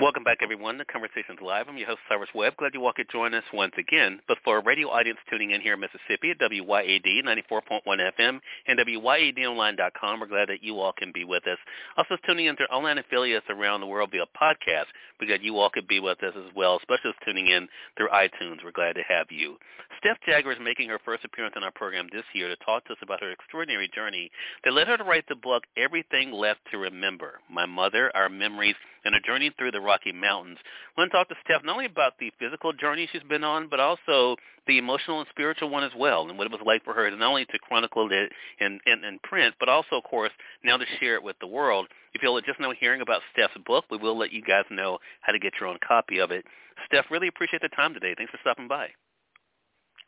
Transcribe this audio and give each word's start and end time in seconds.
Welcome 0.00 0.22
back, 0.22 0.38
everyone, 0.42 0.78
to 0.78 0.84
Conversations 0.84 1.40
Live. 1.42 1.66
I'm 1.68 1.76
your 1.76 1.88
host, 1.88 1.98
Cyrus 2.08 2.28
Webb. 2.32 2.54
Glad 2.56 2.72
you 2.72 2.86
all 2.86 2.92
could 2.92 3.10
join 3.10 3.34
us 3.34 3.42
once 3.52 3.72
again. 3.76 4.20
But 4.28 4.38
for 4.44 4.58
a 4.58 4.62
radio 4.62 4.86
audience 4.90 5.18
tuning 5.28 5.50
in 5.50 5.60
here 5.60 5.74
in 5.74 5.80
Mississippi 5.80 6.30
at 6.30 6.38
WYAD 6.38 7.24
94.1 7.24 7.82
FM 7.84 8.38
and 8.68 8.78
WYADonline.com, 8.78 10.20
we're 10.20 10.28
glad 10.28 10.50
that 10.50 10.62
you 10.62 10.78
all 10.78 10.92
can 10.92 11.10
be 11.10 11.24
with 11.24 11.48
us. 11.48 11.58
Also 11.96 12.16
tuning 12.24 12.46
in 12.46 12.56
to 12.58 12.62
online 12.66 12.98
affiliates 12.98 13.46
around 13.50 13.80
the 13.80 13.88
world 13.88 14.12
via 14.12 14.26
podcast. 14.40 14.86
We're 15.20 15.26
glad 15.26 15.42
you 15.42 15.58
all 15.58 15.68
could 15.68 15.88
be 15.88 15.98
with 15.98 16.22
us 16.22 16.34
as 16.36 16.54
well, 16.54 16.76
especially 16.76 17.10
tuning 17.24 17.48
in 17.48 17.66
through 17.96 18.10
iTunes. 18.10 18.62
We're 18.62 18.70
glad 18.70 18.94
to 18.94 19.02
have 19.02 19.26
you. 19.30 19.56
Steph 19.98 20.18
Jagger 20.24 20.52
is 20.52 20.58
making 20.62 20.88
her 20.90 21.00
first 21.04 21.24
appearance 21.24 21.54
on 21.56 21.64
our 21.64 21.72
program 21.72 22.06
this 22.12 22.22
year 22.34 22.48
to 22.48 22.56
talk 22.64 22.84
to 22.84 22.92
us 22.92 22.98
about 23.02 23.20
her 23.20 23.32
extraordinary 23.32 23.90
journey 23.92 24.30
that 24.62 24.74
led 24.74 24.86
her 24.86 24.96
to 24.96 25.02
write 25.02 25.24
the 25.28 25.34
book 25.34 25.64
Everything 25.76 26.30
Left 26.30 26.60
to 26.70 26.78
Remember, 26.78 27.40
My 27.50 27.66
Mother, 27.66 28.12
Our 28.14 28.28
Memories, 28.28 28.76
and 29.04 29.14
a 29.14 29.20
Journey 29.20 29.50
Through 29.58 29.72
the 29.72 29.80
Rocky 29.88 30.12
Mountains. 30.12 30.58
I 30.60 31.00
want 31.00 31.10
to 31.10 31.16
talk 31.16 31.28
to 31.30 31.34
Steph 31.44 31.64
not 31.64 31.72
only 31.72 31.86
about 31.86 32.12
the 32.20 32.30
physical 32.38 32.74
journey 32.74 33.08
she's 33.10 33.22
been 33.22 33.42
on, 33.42 33.68
but 33.68 33.80
also 33.80 34.36
the 34.66 34.76
emotional 34.76 35.20
and 35.20 35.28
spiritual 35.30 35.70
one 35.70 35.82
as 35.82 35.92
well, 35.96 36.28
and 36.28 36.36
what 36.36 36.46
it 36.46 36.52
was 36.52 36.60
like 36.64 36.84
for 36.84 36.92
her 36.92 37.10
not 37.10 37.22
only 37.22 37.46
to 37.46 37.58
chronicle 37.58 38.06
it 38.12 38.30
in, 38.60 38.78
in, 38.86 39.02
in 39.02 39.18
print, 39.22 39.54
but 39.58 39.70
also, 39.70 39.96
of 39.96 40.04
course, 40.04 40.30
now 40.62 40.76
to 40.76 40.84
share 41.00 41.14
it 41.14 41.22
with 41.22 41.36
the 41.40 41.46
world. 41.46 41.88
If 42.12 42.22
you'll 42.22 42.38
just 42.42 42.60
know 42.60 42.74
hearing 42.78 43.00
about 43.00 43.22
Steph's 43.32 43.56
book, 43.66 43.86
we 43.90 43.96
will 43.96 44.16
let 44.16 44.30
you 44.30 44.42
guys 44.42 44.64
know 44.70 44.98
how 45.22 45.32
to 45.32 45.38
get 45.38 45.54
your 45.58 45.70
own 45.70 45.78
copy 45.86 46.18
of 46.18 46.30
it. 46.30 46.44
Steph, 46.86 47.06
really 47.10 47.28
appreciate 47.28 47.62
the 47.62 47.68
time 47.70 47.94
today. 47.94 48.14
Thanks 48.16 48.30
for 48.30 48.38
stopping 48.42 48.68
by. 48.68 48.88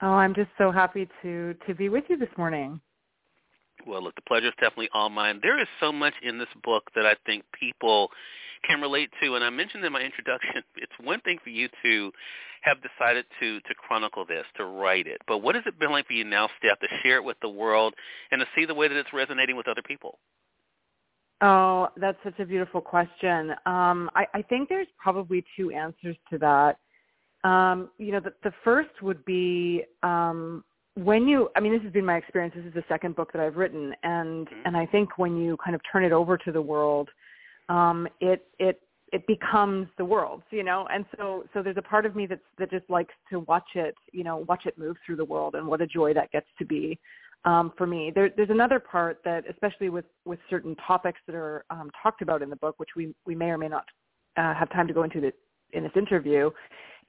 Oh, 0.03 0.12
I'm 0.12 0.34
just 0.34 0.50
so 0.56 0.70
happy 0.70 1.09
to 1.22 1.55
to 1.67 1.75
be 1.75 1.89
with 1.89 2.05
you 2.09 2.17
this 2.17 2.31
morning. 2.39 2.81
Well, 3.86 4.03
look, 4.03 4.14
the 4.14 4.23
pleasure 4.23 4.48
is 4.48 4.55
definitely 4.61 4.91
all 4.92 5.09
mine. 5.09 5.41
There 5.42 5.61
is 5.61 5.69
so 5.81 5.92
much 5.92 6.14
in 6.23 6.39
this 6.39 6.48
book 6.62 6.91
that 6.95 7.06
I 7.06 7.14
think 7.27 7.45
people 7.59 8.11
can 8.67 8.81
relate 8.81 9.11
to. 9.22 9.34
And 9.34 9.45
I 9.45 9.50
mentioned 9.50 9.84
in 9.84 9.92
my 9.92 10.00
introduction, 10.03 10.62
it's 10.77 10.92
one 11.03 11.20
thing 11.20 11.39
for 11.42 11.50
you 11.50 11.69
to 11.83 12.12
have 12.62 12.77
decided 12.83 13.25
to 13.41 13.61
to 13.61 13.75
chronicle 13.75 14.25
this, 14.27 14.45
to 14.56 14.64
write 14.64 15.06
it. 15.06 15.20
But 15.27 15.39
what 15.39 15.55
has 15.55 15.64
it 15.67 15.78
been 15.78 15.91
like 15.91 16.06
for 16.06 16.12
you 16.12 16.25
now, 16.25 16.48
Steph, 16.59 16.78
to 16.81 16.89
share 17.03 17.17
it 17.17 17.25
with 17.25 17.39
the 17.41 17.48
world 17.48 17.95
and 18.31 18.41
to 18.41 18.47
see 18.55 18.67
the 18.67 18.75
way 18.75 18.89
that 18.89 18.97
it's 18.97 19.12
resonating 19.12 19.56
with 19.56 19.67
other 19.67 19.83
people? 19.83 20.19
Oh, 21.42 21.89
that's 21.97 22.19
such 22.22 22.39
a 22.39 22.44
beautiful 22.44 22.83
question. 22.83 23.53
Um, 23.65 24.11
I, 24.15 24.27
I 24.34 24.42
think 24.42 24.69
there's 24.69 24.87
probably 24.98 25.42
two 25.56 25.70
answers 25.70 26.17
to 26.31 26.39
that. 26.39 26.78
Um, 27.48 27.89
you 27.97 28.12
know, 28.12 28.20
the, 28.20 28.34
the 28.44 28.53
first 28.62 28.91
would 29.00 29.25
be 29.25 29.84
um, 30.03 30.62
when 31.05 31.27
you. 31.29 31.48
I 31.56 31.61
mean, 31.61 31.73
this 31.73 31.83
has 31.83 31.93
been 31.93 32.05
my 32.05 32.17
experience. 32.17 32.55
This 32.56 32.67
is 32.67 32.75
the 32.75 32.84
second 32.89 33.17
book 33.17 33.33
that 33.33 33.41
I've 33.41 33.56
written, 33.56 33.95
and 34.03 34.47
mm-hmm. 34.47 34.67
and 34.67 34.77
I 34.77 34.87
think 34.87 35.19
when 35.19 35.37
you 35.37 35.56
kind 35.65 35.75
of 35.75 35.81
turn 35.91 36.05
it 36.05 36.12
over 36.12 36.37
to 36.39 36.53
the 36.53 36.62
world, 36.62 37.09
um, 37.69 38.09
it 38.20 38.47
it 38.59 38.81
it 39.12 39.27
becomes 39.27 39.89
the 39.98 40.05
world, 40.05 40.43
you 40.51 40.62
know. 40.62 40.87
And 40.93 41.05
so 41.17 41.45
so 41.53 41.62
there's 41.62 41.77
a 41.77 41.83
part 41.83 42.06
of 42.06 42.15
me 42.15 42.27
that's 42.27 42.41
that 42.59 42.71
just 42.71 42.89
likes 42.89 43.15
to 43.31 43.41
watch 43.41 43.69
it, 43.75 43.95
you 44.12 44.25
know, 44.25 44.45
watch 44.48 44.67
it 44.67 44.78
move 44.78 44.97
through 45.05 45.17
the 45.17 45.25
world, 45.25 45.55
and 45.55 45.67
what 45.67 45.81
a 45.81 45.87
joy 45.87 46.15
that 46.15 46.31
gets 46.33 46.47
to 46.59 46.65
be 46.65 46.98
um, 47.45 47.73
for 47.77 47.87
me. 47.87 48.12
There, 48.15 48.31
there's 48.37 48.51
another 48.51 48.78
part 48.78 49.21
that, 49.25 49.45
especially 49.48 49.89
with 49.89 50.05
with 50.25 50.39
certain 50.48 50.77
topics 50.87 51.21
that 51.27 51.34
are 51.34 51.65
um, 51.71 51.91
talked 52.03 52.23
about 52.23 52.43
in 52.43 52.51
the 52.51 52.56
book, 52.56 52.75
which 52.78 52.91
we 52.97 53.15
we 53.27 53.34
may 53.34 53.47
or 53.47 53.59
may 53.59 53.69
not 53.69 53.84
uh, 54.37 54.55
have 54.55 54.71
time 54.71 54.87
to 54.87 54.95
go 54.95 55.03
into 55.03 55.21
the, 55.21 55.33
in 55.73 55.83
this 55.83 55.93
interview, 55.97 56.51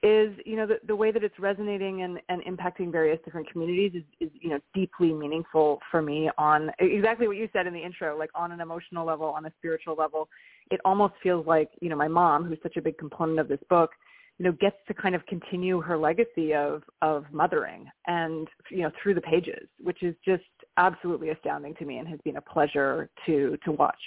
is 0.02 0.32
you 0.44 0.56
know 0.56 0.66
the, 0.66 0.78
the 0.86 0.96
way 0.96 1.12
that 1.12 1.22
it's 1.22 1.38
resonating 1.38 2.02
and, 2.02 2.18
and 2.28 2.42
impacting 2.44 2.90
various 2.90 3.18
different 3.24 3.50
communities 3.50 3.92
is, 3.94 4.28
is 4.28 4.30
you 4.40 4.50
know 4.50 4.58
deeply 4.74 5.12
meaningful 5.12 5.78
for 5.90 6.02
me 6.02 6.28
on 6.38 6.70
exactly 6.80 7.28
what 7.28 7.36
you 7.36 7.48
said 7.52 7.66
in 7.66 7.72
the 7.72 7.80
intro 7.80 8.18
like 8.18 8.30
on 8.34 8.50
an 8.52 8.60
emotional 8.60 9.06
level 9.06 9.26
on 9.26 9.46
a 9.46 9.52
spiritual 9.58 9.94
level. 9.94 10.28
It 10.70 10.80
almost 10.84 11.14
feels 11.22 11.46
like 11.46 11.70
you 11.80 11.88
know 11.88 11.96
my 11.96 12.08
mom 12.08 12.44
who's 12.44 12.58
such 12.62 12.76
a 12.76 12.82
big 12.82 12.98
component 12.98 13.38
of 13.38 13.48
this 13.48 13.60
book 13.70 13.90
you 14.38 14.44
know 14.44 14.52
gets 14.52 14.76
to 14.88 14.94
kind 14.94 15.14
of 15.14 15.24
continue 15.26 15.80
her 15.80 15.96
legacy 15.96 16.52
of 16.54 16.82
of 17.00 17.24
mothering 17.30 17.86
and 18.06 18.48
you 18.70 18.82
know 18.82 18.90
through 19.00 19.14
the 19.14 19.20
pages 19.20 19.68
which 19.80 20.02
is 20.02 20.14
just 20.24 20.42
absolutely 20.78 21.30
astounding 21.30 21.74
to 21.76 21.84
me 21.84 21.98
and 21.98 22.08
has 22.08 22.18
been 22.24 22.36
a 22.36 22.40
pleasure 22.40 23.08
to 23.26 23.56
to 23.64 23.72
watch 23.72 23.98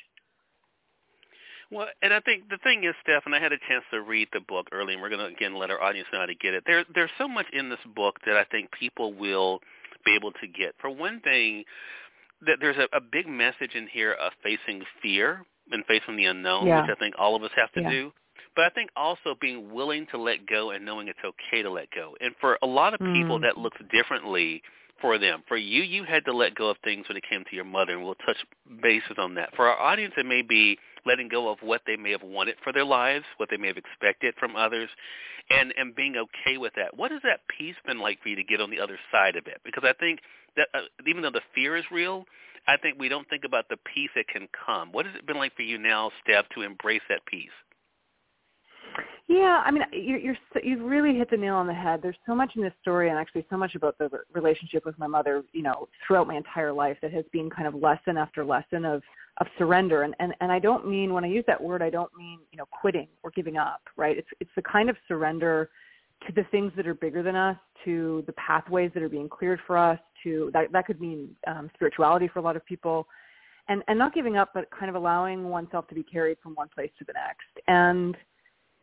well, 1.72 1.88
and 2.02 2.14
I 2.14 2.20
think 2.22 2.50
the 2.50 2.58
thing 2.64 2.84
is, 2.84 2.94
Steph, 3.04 3.24
and 3.26 3.36
I 3.36 3.40
had 3.40 3.52
a 3.52 3.58
chance 3.68 3.84
to 3.92 4.02
read 4.02 4.28
the 4.34 4.42
book 4.42 4.68
early, 4.72 4.94
and 4.94 5.02
we're 5.02 5.10
going 5.10 5.28
to 5.28 5.36
again 5.36 5.56
let 5.56 5.72
our 5.72 5.82
audience 5.82 6.08
know 6.14 6.20
how 6.20 6.26
to 6.26 6.36
get 6.36 6.54
it. 6.54 6.64
There, 6.66 6.86
there's 6.94 7.12
so 7.18 7.28
much 7.28 7.46
in 7.54 7.70
this 7.70 7.80
book 7.96 8.18
that 8.26 8.38
I 8.38 8.44
think 8.46 8.70
people 8.72 9.14
will 9.14 9.60
be 10.06 10.16
able 10.16 10.32
to 10.32 10.48
get. 10.48 10.76
For 10.80 10.90
one 10.90 11.20
thing, 11.22 11.64
that 12.46 12.58
there's 12.62 12.78
a, 12.78 12.96
a 12.96 13.02
big 13.02 13.28
message 13.28 13.74
in 13.74 13.88
here 13.88 14.14
of 14.14 14.32
facing 14.44 14.84
fear 15.02 15.46
and 15.72 15.84
facing 15.86 16.16
the 16.16 16.26
unknown, 16.26 16.68
yeah. 16.68 16.82
which 16.82 16.92
I 16.96 17.00
think 17.00 17.16
all 17.18 17.36
of 17.36 17.44
us 17.44 17.52
have 17.56 17.72
to 17.74 17.82
yeah. 17.82 17.90
do. 17.90 18.12
But 18.56 18.66
I 18.66 18.70
think 18.70 18.90
also 18.96 19.36
being 19.42 19.74
willing 19.74 20.08
to 20.12 20.18
let 20.18 20.48
go 20.48 20.72
and 20.72 20.86
knowing 20.86 21.08
it's 21.08 21.20
okay 21.26 21.62
to 21.62 21.70
let 21.70 21.90
go. 21.92 22.16
And 22.22 22.34
for 22.40 22.58
a 22.62 22.68
lot 22.68 22.94
of 22.94 23.00
people, 23.00 23.40
mm. 23.40 23.42
that 23.42 23.58
looks 23.58 23.78
differently 23.92 24.62
for 25.02 25.18
them. 25.18 25.44
For 25.48 25.58
you, 25.58 25.84
you 25.84 26.06
had 26.06 26.24
to 26.26 26.34
let 26.34 26.56
go 26.56 26.70
of 26.70 26.78
things 26.84 27.06
when 27.10 27.18
it 27.18 27.24
came 27.30 27.44
to 27.50 27.56
your 27.56 27.66
mother, 27.66 27.94
and 27.94 28.04
we'll 28.04 28.16
touch 28.26 28.38
bases 28.82 29.18
on 29.18 29.36
that. 29.36 29.50
For 29.56 29.68
our 29.68 29.78
audience, 29.78 30.14
it 30.18 30.26
may 30.26 30.42
be 30.42 30.78
letting 31.06 31.28
go 31.28 31.50
of 31.50 31.60
what 31.62 31.82
they 31.86 31.96
may 31.96 32.12
have 32.12 32.24
wanted 32.24 32.56
for 32.64 32.74
their 32.74 32.86
lives, 32.86 33.26
what 33.38 33.50
they 33.50 33.58
may 33.58 33.68
have 33.68 33.78
expected 33.78 34.36
from 34.40 34.56
others, 34.56 34.90
and 35.50 35.74
and 35.78 35.96
being 35.96 36.16
okay 36.18 36.58
with 36.58 36.74
that. 36.76 36.98
What 36.98 37.12
has 37.12 37.22
that 37.24 37.42
peace 37.58 37.76
been 37.86 38.00
like 38.00 38.22
for 38.22 38.30
you 38.30 38.36
to 38.36 38.44
get 38.44 38.62
on 38.62 38.70
the 38.70 38.80
other 38.80 38.98
side 39.12 39.36
of 39.36 39.48
it? 39.48 39.62
Because 39.64 39.84
I 39.84 39.94
think 39.94 40.20
that 40.56 40.68
uh, 40.74 40.82
even 41.08 41.22
though 41.22 41.32
the 41.32 41.42
fear 41.54 41.76
is 41.76 41.86
real, 41.92 42.26
I 42.68 42.78
think 42.78 42.98
we 43.00 43.10
don't 43.10 43.30
think 43.30 43.44
about 43.46 43.70
the 43.70 43.78
peace 43.94 44.10
that 44.16 44.28
can 44.28 44.48
come. 44.66 44.92
What 44.92 45.06
has 45.06 45.16
it 45.16 45.26
been 45.26 45.38
like 45.38 45.56
for 45.56 45.62
you 45.62 45.78
now, 45.78 46.12
Steph, 46.24 46.46
to 46.56 46.62
embrace 46.62 47.04
that 47.10 47.26
peace? 47.26 47.50
Yeah, 49.28 49.62
I 49.66 49.72
mean, 49.72 49.84
you're, 49.92 50.20
you're 50.20 50.38
you've 50.64 50.82
really 50.82 51.18
hit 51.18 51.30
the 51.30 51.38
nail 51.38 51.56
on 51.56 51.68
the 51.68 51.74
head. 51.74 52.00
There's 52.02 52.16
so 52.26 52.36
much 52.36 52.52
in 52.56 52.62
this 52.62 52.74
story, 52.82 53.10
and 53.10 53.18
actually 53.18 53.46
so 53.50 53.58
much 53.58 53.76
about 53.76 53.98
the 53.98 54.10
relationship 54.34 54.86
with 54.86 54.98
my 55.00 55.08
mother, 55.08 55.44
you 55.52 55.64
know, 55.64 55.88
throughout 56.06 56.28
my 56.28 56.36
entire 56.36 56.72
life 56.72 56.98
that 57.02 57.12
has 57.12 57.26
been 57.32 57.50
kind 57.50 57.68
of 57.68 57.76
lesson 57.76 58.18
after 58.18 58.46
lesson 58.46 58.86
of 58.86 59.02
of 59.38 59.48
surrender. 59.58 60.04
And 60.04 60.16
and 60.20 60.34
and 60.42 60.52
I 60.52 60.60
don't 60.60 60.88
mean 60.88 61.14
when 61.14 61.24
I 61.24 61.28
use 61.28 61.44
that 61.48 61.62
word, 61.62 61.82
I 61.82 61.90
don't 61.90 62.12
mean 62.18 62.40
you 62.52 62.58
know 62.58 62.66
quitting 62.72 63.08
or 63.24 63.32
giving 63.32 63.58
up, 63.58 63.82
right? 63.98 64.18
It's 64.18 64.28
it's 64.40 64.52
the 64.56 64.62
kind 64.62 64.90
of 64.90 64.96
surrender 65.08 65.70
to 66.26 66.34
the 66.34 66.44
things 66.52 66.72
that 66.76 66.88
are 66.88 66.94
bigger 66.94 67.22
than 67.22 67.36
us, 67.36 67.58
to 67.84 68.24
the 68.26 68.34
pathways 68.34 68.92
that 68.94 69.04
are 69.04 69.10
being 69.10 69.30
cleared 69.30 69.60
for 69.68 69.78
us, 69.78 70.00
to 70.24 70.50
that 70.54 70.72
that 70.72 70.86
could 70.86 71.02
mean 71.02 71.36
um, 71.48 71.70
spirituality 71.74 72.28
for 72.28 72.40
a 72.40 72.42
lot 72.42 72.56
of 72.56 72.66
people, 72.66 73.08
and 73.68 73.84
and 73.88 74.00
not 74.00 74.14
giving 74.14 74.38
up, 74.38 74.52
but 74.54 74.70
kind 74.72 74.90
of 74.90 74.96
allowing 74.96 75.50
oneself 75.50 75.88
to 75.88 75.96
be 75.96 76.04
carried 76.04 76.38
from 76.42 76.54
one 76.56 76.70
place 76.74 76.92
to 77.00 77.06
the 77.06 77.14
next. 77.14 77.68
And 77.68 78.16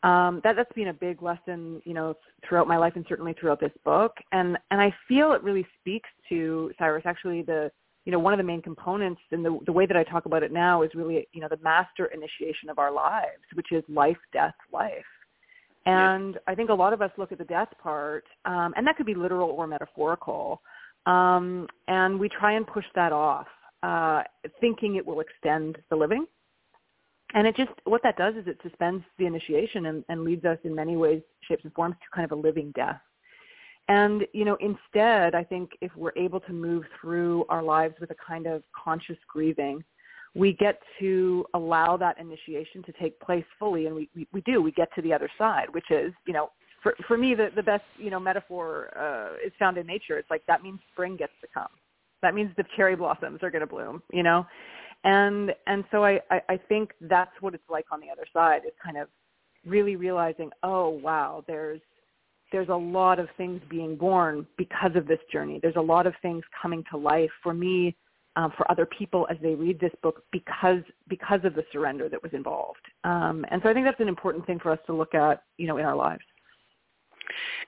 um, 0.02 0.40
that 0.44 0.56
that's 0.56 0.72
been 0.72 0.88
a 0.88 0.94
big 0.94 1.22
lesson, 1.22 1.80
you 1.84 1.94
know, 1.94 2.14
throughout 2.46 2.66
my 2.66 2.76
life 2.76 2.94
and 2.96 3.06
certainly 3.08 3.34
throughout 3.38 3.60
this 3.60 3.72
book. 3.84 4.12
And 4.32 4.58
and 4.70 4.80
I 4.80 4.94
feel 5.08 5.32
it 5.32 5.42
really 5.42 5.66
speaks 5.80 6.10
to 6.28 6.72
Cyrus. 6.78 7.04
Actually, 7.06 7.42
the 7.42 7.70
you 8.04 8.12
know 8.12 8.18
one 8.18 8.32
of 8.32 8.38
the 8.38 8.44
main 8.44 8.62
components 8.62 9.20
and 9.30 9.44
the 9.44 9.58
the 9.66 9.72
way 9.72 9.86
that 9.86 9.96
I 9.96 10.04
talk 10.04 10.26
about 10.26 10.42
it 10.42 10.52
now 10.52 10.82
is 10.82 10.90
really 10.94 11.26
you 11.32 11.40
know 11.40 11.48
the 11.48 11.58
master 11.62 12.06
initiation 12.06 12.68
of 12.68 12.78
our 12.78 12.92
lives, 12.92 13.42
which 13.54 13.72
is 13.72 13.82
life, 13.88 14.18
death, 14.32 14.54
life. 14.72 15.04
And 15.84 16.38
I 16.46 16.54
think 16.54 16.70
a 16.70 16.74
lot 16.74 16.92
of 16.92 17.02
us 17.02 17.10
look 17.18 17.32
at 17.32 17.38
the 17.38 17.44
death 17.44 17.70
part, 17.82 18.24
um, 18.44 18.72
and 18.76 18.86
that 18.86 18.96
could 18.96 19.06
be 19.06 19.14
literal 19.14 19.50
or 19.50 19.66
metaphorical, 19.66 20.62
um, 21.06 21.66
and 21.88 22.20
we 22.20 22.28
try 22.28 22.52
and 22.52 22.64
push 22.64 22.84
that 22.94 23.10
off, 23.12 23.48
uh, 23.82 24.22
thinking 24.60 24.94
it 24.94 25.04
will 25.04 25.18
extend 25.18 25.78
the 25.90 25.96
living 25.96 26.24
and 27.34 27.46
it 27.46 27.56
just 27.56 27.70
what 27.84 28.02
that 28.02 28.16
does 28.16 28.34
is 28.34 28.46
it 28.46 28.58
suspends 28.62 29.04
the 29.18 29.26
initiation 29.26 29.86
and, 29.86 30.04
and 30.08 30.22
leads 30.22 30.44
us 30.44 30.58
in 30.64 30.74
many 30.74 30.96
ways, 30.96 31.22
shapes 31.48 31.64
and 31.64 31.72
forms 31.72 31.96
to 32.00 32.06
kind 32.14 32.30
of 32.30 32.36
a 32.36 32.40
living 32.40 32.72
death. 32.74 33.00
And 33.88 34.22
you 34.32 34.44
know, 34.44 34.56
instead, 34.60 35.34
I 35.34 35.44
think 35.44 35.70
if 35.80 35.90
we're 35.96 36.16
able 36.16 36.40
to 36.40 36.52
move 36.52 36.84
through 37.00 37.44
our 37.48 37.62
lives 37.62 37.94
with 38.00 38.10
a 38.10 38.16
kind 38.26 38.46
of 38.46 38.62
conscious 38.72 39.18
grieving, 39.28 39.82
we 40.34 40.54
get 40.54 40.78
to 41.00 41.44
allow 41.54 41.96
that 41.96 42.18
initiation 42.18 42.82
to 42.84 42.92
take 42.92 43.18
place 43.20 43.44
fully, 43.58 43.86
and 43.86 43.94
we, 43.94 44.08
we, 44.14 44.26
we 44.32 44.40
do. 44.42 44.62
We 44.62 44.72
get 44.72 44.88
to 44.94 45.02
the 45.02 45.12
other 45.12 45.28
side, 45.36 45.66
which 45.72 45.90
is, 45.90 46.12
you 46.26 46.32
know, 46.32 46.50
for 46.82 46.94
for 47.06 47.18
me, 47.18 47.34
the 47.34 47.48
the 47.54 47.62
best 47.62 47.84
you 47.98 48.10
know 48.10 48.20
metaphor 48.20 48.90
uh, 48.96 49.46
is 49.46 49.52
found 49.58 49.78
in 49.78 49.86
nature. 49.86 50.18
It's 50.18 50.30
like 50.30 50.42
that 50.46 50.62
means 50.62 50.80
spring 50.92 51.16
gets 51.16 51.32
to 51.40 51.48
come. 51.52 51.68
That 52.22 52.34
means 52.34 52.50
the 52.56 52.64
cherry 52.76 52.96
blossoms 52.96 53.40
are 53.42 53.50
going 53.50 53.60
to 53.60 53.66
bloom, 53.66 54.02
you 54.12 54.22
know, 54.22 54.46
and 55.04 55.52
and 55.66 55.84
so 55.90 56.04
I, 56.04 56.20
I 56.30 56.40
I 56.48 56.56
think 56.68 56.92
that's 57.02 57.32
what 57.40 57.54
it's 57.54 57.68
like 57.68 57.86
on 57.90 58.00
the 58.00 58.10
other 58.10 58.26
side 58.32 58.62
is 58.64 58.72
kind 58.82 58.96
of 58.96 59.08
really 59.64 59.96
realizing 59.96 60.50
oh 60.62 60.88
wow 60.88 61.44
there's 61.46 61.80
there's 62.52 62.68
a 62.68 62.74
lot 62.74 63.18
of 63.18 63.28
things 63.36 63.60
being 63.68 63.96
born 63.96 64.46
because 64.56 64.94
of 64.94 65.06
this 65.06 65.18
journey 65.32 65.58
there's 65.62 65.76
a 65.76 65.80
lot 65.80 66.06
of 66.06 66.14
things 66.22 66.42
coming 66.60 66.84
to 66.90 66.96
life 66.96 67.30
for 67.42 67.52
me 67.54 67.96
um, 68.36 68.52
for 68.56 68.70
other 68.70 68.86
people 68.86 69.26
as 69.30 69.36
they 69.42 69.54
read 69.54 69.78
this 69.80 69.92
book 70.02 70.24
because 70.32 70.80
because 71.08 71.40
of 71.44 71.54
the 71.54 71.64
surrender 71.72 72.08
that 72.08 72.22
was 72.22 72.32
involved. 72.32 72.80
Um, 73.04 73.44
and 73.50 73.60
so 73.62 73.68
I 73.68 73.74
think 73.74 73.84
that's 73.86 74.00
an 74.00 74.08
important 74.08 74.46
thing 74.46 74.58
for 74.58 74.70
us 74.70 74.78
to 74.86 74.94
look 74.94 75.14
at, 75.14 75.42
you 75.58 75.66
know, 75.66 75.76
in 75.76 75.84
our 75.84 75.96
lives. 75.96 76.22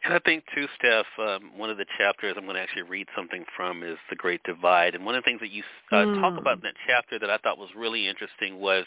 And 0.04 0.12
I 0.12 0.18
think 0.20 0.44
too, 0.54 0.66
Steph, 0.78 1.06
um, 1.18 1.52
one 1.56 1.70
of 1.70 1.76
the 1.76 1.86
chapters 1.98 2.34
I'm 2.36 2.44
going 2.44 2.56
to 2.56 2.62
actually 2.62 2.82
read 2.82 3.06
something 3.16 3.44
from 3.56 3.82
is 3.82 3.96
The 4.10 4.16
Great 4.16 4.42
Divide. 4.44 4.94
And 4.94 5.04
one 5.04 5.14
of 5.14 5.22
the 5.22 5.30
things 5.30 5.40
that 5.40 5.50
you 5.50 5.62
uh, 5.92 5.96
mm. 5.96 6.20
talk 6.20 6.38
about 6.38 6.56
in 6.56 6.62
that 6.62 6.74
chapter 6.86 7.18
that 7.18 7.30
I 7.30 7.38
thought 7.38 7.58
was 7.58 7.70
really 7.76 8.06
interesting 8.08 8.60
was, 8.60 8.84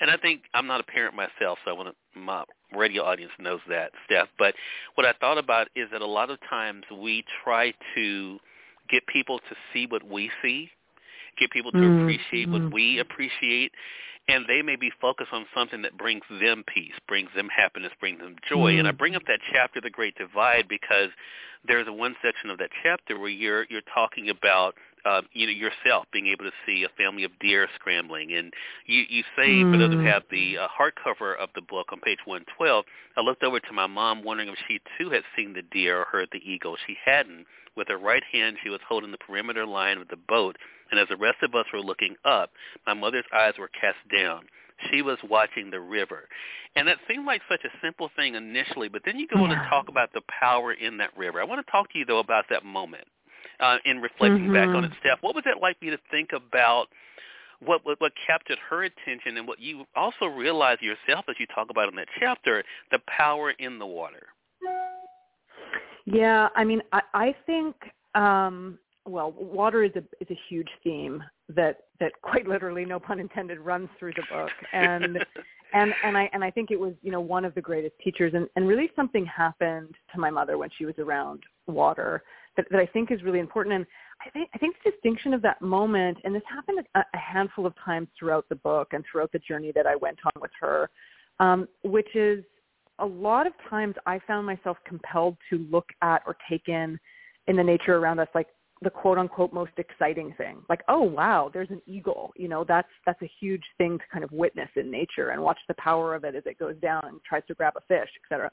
and 0.00 0.10
I 0.10 0.16
think 0.16 0.42
I'm 0.54 0.66
not 0.66 0.80
a 0.80 0.84
parent 0.84 1.14
myself, 1.14 1.58
so 1.64 1.70
I 1.70 1.72
want 1.72 1.88
to, 1.88 2.18
my 2.18 2.44
radio 2.76 3.04
audience 3.04 3.32
knows 3.38 3.60
that, 3.68 3.92
Steph. 4.06 4.28
But 4.38 4.54
what 4.94 5.06
I 5.06 5.12
thought 5.20 5.38
about 5.38 5.68
is 5.74 5.88
that 5.92 6.02
a 6.02 6.06
lot 6.06 6.30
of 6.30 6.38
times 6.48 6.84
we 6.94 7.24
try 7.44 7.72
to 7.94 8.38
get 8.90 9.06
people 9.06 9.38
to 9.38 9.56
see 9.72 9.86
what 9.86 10.02
we 10.02 10.30
see 10.42 10.70
get 11.38 11.50
people 11.50 11.72
to 11.72 11.78
mm-hmm. 11.78 12.02
appreciate 12.02 12.48
what 12.48 12.72
we 12.72 12.98
appreciate 12.98 13.72
and 14.28 14.44
they 14.46 14.62
may 14.62 14.76
be 14.76 14.92
focused 15.00 15.32
on 15.32 15.46
something 15.54 15.82
that 15.82 15.96
brings 15.96 16.22
them 16.40 16.62
peace, 16.72 16.92
brings 17.08 17.30
them 17.34 17.48
happiness, 17.54 17.92
brings 17.98 18.20
them 18.20 18.36
joy. 18.48 18.72
Mm-hmm. 18.72 18.80
And 18.80 18.88
I 18.88 18.92
bring 18.92 19.16
up 19.16 19.22
that 19.26 19.40
chapter, 19.52 19.80
The 19.80 19.90
Great 19.90 20.16
Divide, 20.16 20.66
because 20.68 21.08
there's 21.66 21.88
a 21.88 21.92
one 21.92 22.14
section 22.22 22.50
of 22.50 22.58
that 22.58 22.70
chapter 22.82 23.18
where 23.18 23.28
you're 23.28 23.64
you're 23.68 23.80
talking 23.92 24.28
about 24.28 24.74
uh, 25.04 25.22
you 25.32 25.46
know 25.46 25.52
yourself 25.52 26.06
being 26.12 26.26
able 26.26 26.44
to 26.44 26.52
see 26.66 26.84
a 26.84 26.88
family 27.02 27.24
of 27.24 27.32
deer 27.40 27.68
scrambling, 27.74 28.32
and 28.32 28.52
you 28.86 29.04
you 29.08 29.22
say 29.36 29.48
mm. 29.48 29.72
for 29.72 29.78
those 29.78 29.92
who 29.92 30.00
have 30.00 30.22
the 30.30 30.58
uh, 30.58 30.68
hardcover 30.68 31.36
of 31.36 31.48
the 31.54 31.62
book 31.62 31.88
on 31.92 32.00
page 32.00 32.18
112, 32.24 32.84
I 33.16 33.20
looked 33.22 33.42
over 33.42 33.60
to 33.60 33.72
my 33.72 33.86
mom 33.86 34.22
wondering 34.22 34.48
if 34.48 34.56
she 34.68 34.80
too 34.98 35.10
had 35.10 35.22
seen 35.36 35.54
the 35.54 35.62
deer 35.62 36.00
or 36.00 36.04
heard 36.04 36.28
the 36.32 36.38
eagle. 36.38 36.76
She 36.86 36.96
hadn't. 37.04 37.46
With 37.78 37.88
her 37.88 37.96
right 37.96 38.22
hand, 38.32 38.56
she 38.62 38.70
was 38.70 38.80
holding 38.86 39.12
the 39.12 39.18
perimeter 39.18 39.64
line 39.64 39.98
of 39.98 40.08
the 40.08 40.16
boat, 40.16 40.56
and 40.90 40.98
as 40.98 41.08
the 41.08 41.16
rest 41.16 41.38
of 41.42 41.54
us 41.54 41.66
were 41.72 41.80
looking 41.80 42.16
up, 42.24 42.50
my 42.86 42.94
mother's 42.94 43.24
eyes 43.32 43.54
were 43.58 43.68
cast 43.68 43.98
down. 44.12 44.42
She 44.90 45.00
was 45.00 45.18
watching 45.28 45.70
the 45.70 45.80
river. 45.80 46.28
And 46.76 46.86
that 46.88 46.98
seemed 47.08 47.24
like 47.24 47.40
such 47.48 47.64
a 47.64 47.68
simple 47.82 48.10
thing 48.16 48.34
initially, 48.34 48.88
but 48.88 49.02
then 49.04 49.18
you 49.18 49.26
go 49.26 49.38
yeah. 49.38 49.44
on 49.44 49.48
to 49.50 49.68
talk 49.68 49.88
about 49.88 50.12
the 50.12 50.22
power 50.40 50.72
in 50.72 50.98
that 50.98 51.16
river. 51.16 51.40
I 51.40 51.44
want 51.44 51.64
to 51.64 51.70
talk 51.70 51.92
to 51.92 51.98
you, 51.98 52.04
though, 52.04 52.18
about 52.18 52.44
that 52.50 52.64
moment 52.64 53.04
uh, 53.60 53.78
in 53.84 54.00
reflecting 54.00 54.44
mm-hmm. 54.44 54.54
back 54.54 54.68
on 54.68 54.84
it, 54.84 54.92
Steph. 55.00 55.18
What 55.20 55.34
was 55.34 55.44
it 55.46 55.60
like 55.60 55.78
for 55.78 55.84
you 55.84 55.90
to 55.92 56.00
think 56.10 56.30
about 56.32 56.86
what, 57.60 57.84
what 57.84 58.00
what 58.00 58.12
captured 58.26 58.58
her 58.70 58.84
attention 58.84 59.36
and 59.36 59.46
what 59.46 59.60
you 59.60 59.84
also 59.96 60.26
realized 60.26 60.80
yourself 60.82 61.24
as 61.28 61.36
you 61.40 61.46
talk 61.54 61.70
about 61.70 61.88
in 61.88 61.96
that 61.96 62.08
chapter, 62.20 62.62
the 62.92 63.00
power 63.06 63.50
in 63.50 63.78
the 63.78 63.86
water? 63.86 64.26
Yeah, 66.12 66.48
I 66.54 66.64
mean, 66.64 66.82
I, 66.92 67.02
I 67.14 67.36
think 67.46 67.74
um, 68.14 68.78
well, 69.06 69.32
water 69.32 69.82
is 69.84 69.92
a 69.96 70.02
is 70.20 70.28
a 70.30 70.38
huge 70.48 70.68
theme 70.84 71.22
that 71.48 71.80
that 72.00 72.12
quite 72.22 72.46
literally, 72.46 72.84
no 72.84 72.98
pun 72.98 73.20
intended, 73.20 73.58
runs 73.58 73.88
through 73.98 74.12
the 74.14 74.22
book, 74.30 74.50
and 74.72 75.18
and 75.74 75.92
and 76.04 76.16
I 76.16 76.30
and 76.32 76.44
I 76.44 76.50
think 76.50 76.70
it 76.70 76.78
was 76.78 76.94
you 77.02 77.10
know 77.10 77.20
one 77.20 77.44
of 77.44 77.54
the 77.54 77.60
greatest 77.60 77.94
teachers, 78.02 78.32
and 78.34 78.48
and 78.56 78.68
really 78.68 78.90
something 78.94 79.26
happened 79.26 79.94
to 80.12 80.20
my 80.20 80.30
mother 80.30 80.58
when 80.58 80.68
she 80.76 80.84
was 80.84 80.94
around 80.98 81.42
water 81.66 82.22
that 82.56 82.66
that 82.70 82.80
I 82.80 82.86
think 82.86 83.10
is 83.10 83.22
really 83.22 83.40
important, 83.40 83.74
and 83.74 83.86
I 84.26 84.30
think 84.30 84.50
I 84.54 84.58
think 84.58 84.76
the 84.84 84.90
distinction 84.90 85.34
of 85.34 85.42
that 85.42 85.60
moment, 85.62 86.18
and 86.24 86.34
this 86.34 86.42
happened 86.48 86.86
a, 86.94 87.00
a 87.00 87.18
handful 87.18 87.66
of 87.66 87.74
times 87.84 88.08
throughout 88.18 88.48
the 88.48 88.56
book 88.56 88.88
and 88.92 89.04
throughout 89.10 89.32
the 89.32 89.40
journey 89.40 89.72
that 89.74 89.86
I 89.86 89.96
went 89.96 90.18
on 90.24 90.40
with 90.40 90.52
her, 90.60 90.90
um, 91.40 91.68
which 91.82 92.14
is 92.14 92.44
a 92.98 93.06
lot 93.06 93.46
of 93.46 93.52
times 93.68 93.94
I 94.06 94.18
found 94.26 94.46
myself 94.46 94.76
compelled 94.86 95.36
to 95.50 95.66
look 95.70 95.88
at 96.02 96.22
or 96.26 96.36
take 96.50 96.68
in 96.68 96.98
in 97.46 97.56
the 97.56 97.64
nature 97.64 97.96
around 97.96 98.18
us 98.18 98.28
like 98.34 98.48
the 98.82 98.90
quote 98.90 99.18
unquote 99.18 99.52
most 99.52 99.72
exciting 99.76 100.34
thing. 100.38 100.58
Like, 100.68 100.82
oh 100.88 101.02
wow, 101.02 101.50
there's 101.52 101.70
an 101.70 101.82
eagle. 101.86 102.32
You 102.36 102.48
know, 102.48 102.64
that's 102.66 102.88
that's 103.06 103.20
a 103.22 103.30
huge 103.40 103.64
thing 103.76 103.98
to 103.98 104.04
kind 104.12 104.24
of 104.24 104.30
witness 104.32 104.68
in 104.76 104.90
nature 104.90 105.30
and 105.30 105.42
watch 105.42 105.58
the 105.68 105.74
power 105.74 106.14
of 106.14 106.24
it 106.24 106.34
as 106.34 106.44
it 106.46 106.58
goes 106.58 106.76
down 106.80 107.02
and 107.04 107.20
tries 107.28 107.42
to 107.48 107.54
grab 107.54 107.74
a 107.76 107.80
fish, 107.82 108.10
etc. 108.24 108.50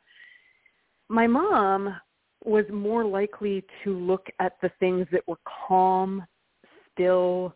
My 1.09 1.27
mom 1.27 1.95
was 2.43 2.65
more 2.71 3.05
likely 3.05 3.63
to 3.83 3.97
look 3.97 4.27
at 4.39 4.53
the 4.61 4.71
things 4.79 5.07
that 5.11 5.27
were 5.27 5.39
calm, 5.67 6.25
still, 6.91 7.55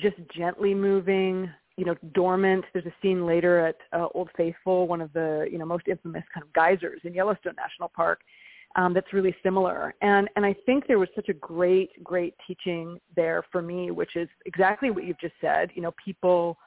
just 0.00 0.16
gently 0.36 0.74
moving, 0.74 1.48
you 1.76 1.84
know, 1.84 1.94
dormant. 2.12 2.64
There's 2.72 2.86
a 2.86 2.94
scene 3.02 3.26
later 3.26 3.66
at 3.66 3.76
uh, 3.92 4.08
Old 4.14 4.30
Faithful, 4.36 4.86
one 4.86 5.00
of 5.00 5.12
the, 5.12 5.48
you 5.50 5.58
know, 5.58 5.66
most 5.66 5.88
infamous 5.88 6.24
kind 6.32 6.44
of 6.44 6.52
geysers 6.52 7.00
in 7.04 7.14
Yellowstone 7.14 7.54
National 7.56 7.88
Park 7.88 8.20
um, 8.76 8.92
that's 8.92 9.12
really 9.12 9.34
similar. 9.42 9.94
And 10.02 10.28
and 10.36 10.44
I 10.44 10.54
think 10.66 10.86
there 10.86 10.98
was 10.98 11.08
such 11.14 11.28
a 11.28 11.34
great 11.34 12.02
great 12.02 12.34
teaching 12.46 12.98
there 13.14 13.44
for 13.52 13.62
me, 13.62 13.90
which 13.90 14.16
is 14.16 14.28
exactly 14.46 14.90
what 14.90 15.04
you've 15.04 15.20
just 15.20 15.34
said. 15.40 15.70
You 15.74 15.82
know, 15.82 15.94
people 16.04 16.58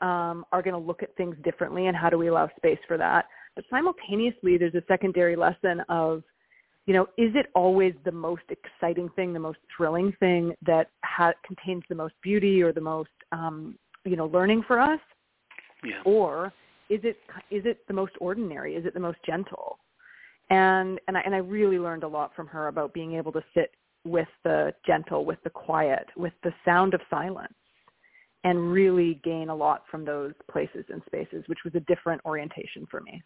um, 0.00 0.44
are 0.52 0.62
going 0.62 0.74
to 0.74 0.86
look 0.86 1.02
at 1.02 1.14
things 1.16 1.36
differently, 1.42 1.86
and 1.86 1.96
how 1.96 2.10
do 2.10 2.18
we 2.18 2.28
allow 2.28 2.48
space 2.56 2.78
for 2.86 2.96
that? 2.98 3.26
But 3.54 3.64
simultaneously, 3.70 4.58
there's 4.58 4.74
a 4.74 4.82
secondary 4.86 5.34
lesson 5.34 5.80
of, 5.88 6.22
you 6.84 6.92
know, 6.92 7.04
is 7.16 7.34
it 7.34 7.46
always 7.54 7.94
the 8.04 8.12
most 8.12 8.42
exciting 8.50 9.08
thing, 9.16 9.32
the 9.32 9.40
most 9.40 9.58
thrilling 9.74 10.12
thing 10.20 10.54
that 10.64 10.90
ha- 11.02 11.32
contains 11.44 11.82
the 11.88 11.94
most 11.94 12.14
beauty 12.22 12.62
or 12.62 12.72
the 12.72 12.80
most, 12.82 13.08
um, 13.32 13.78
you 14.06 14.16
know, 14.16 14.26
learning 14.26 14.64
for 14.66 14.80
us? 14.80 15.00
Yeah. 15.84 16.02
Or 16.04 16.52
is 16.88 17.00
it 17.02 17.18
is 17.50 17.64
it 17.66 17.86
the 17.88 17.94
most 17.94 18.12
ordinary? 18.20 18.74
Is 18.74 18.86
it 18.86 18.94
the 18.94 19.00
most 19.00 19.18
gentle? 19.26 19.78
and 20.50 21.00
and 21.08 21.16
I, 21.16 21.20
and 21.22 21.34
I 21.34 21.38
really 21.38 21.78
learned 21.78 22.04
a 22.04 22.08
lot 22.08 22.32
from 22.34 22.46
her 22.48 22.68
about 22.68 22.94
being 22.94 23.14
able 23.14 23.32
to 23.32 23.42
sit 23.54 23.72
with 24.04 24.28
the 24.44 24.72
gentle, 24.86 25.24
with 25.24 25.42
the 25.42 25.50
quiet, 25.50 26.06
with 26.16 26.32
the 26.44 26.52
sound 26.64 26.94
of 26.94 27.00
silence, 27.10 27.52
and 28.44 28.70
really 28.72 29.20
gain 29.24 29.48
a 29.48 29.54
lot 29.54 29.82
from 29.90 30.04
those 30.04 30.32
places 30.50 30.84
and 30.88 31.02
spaces, 31.06 31.42
which 31.48 31.58
was 31.64 31.74
a 31.74 31.80
different 31.80 32.20
orientation 32.24 32.86
for 32.90 33.00
me 33.00 33.22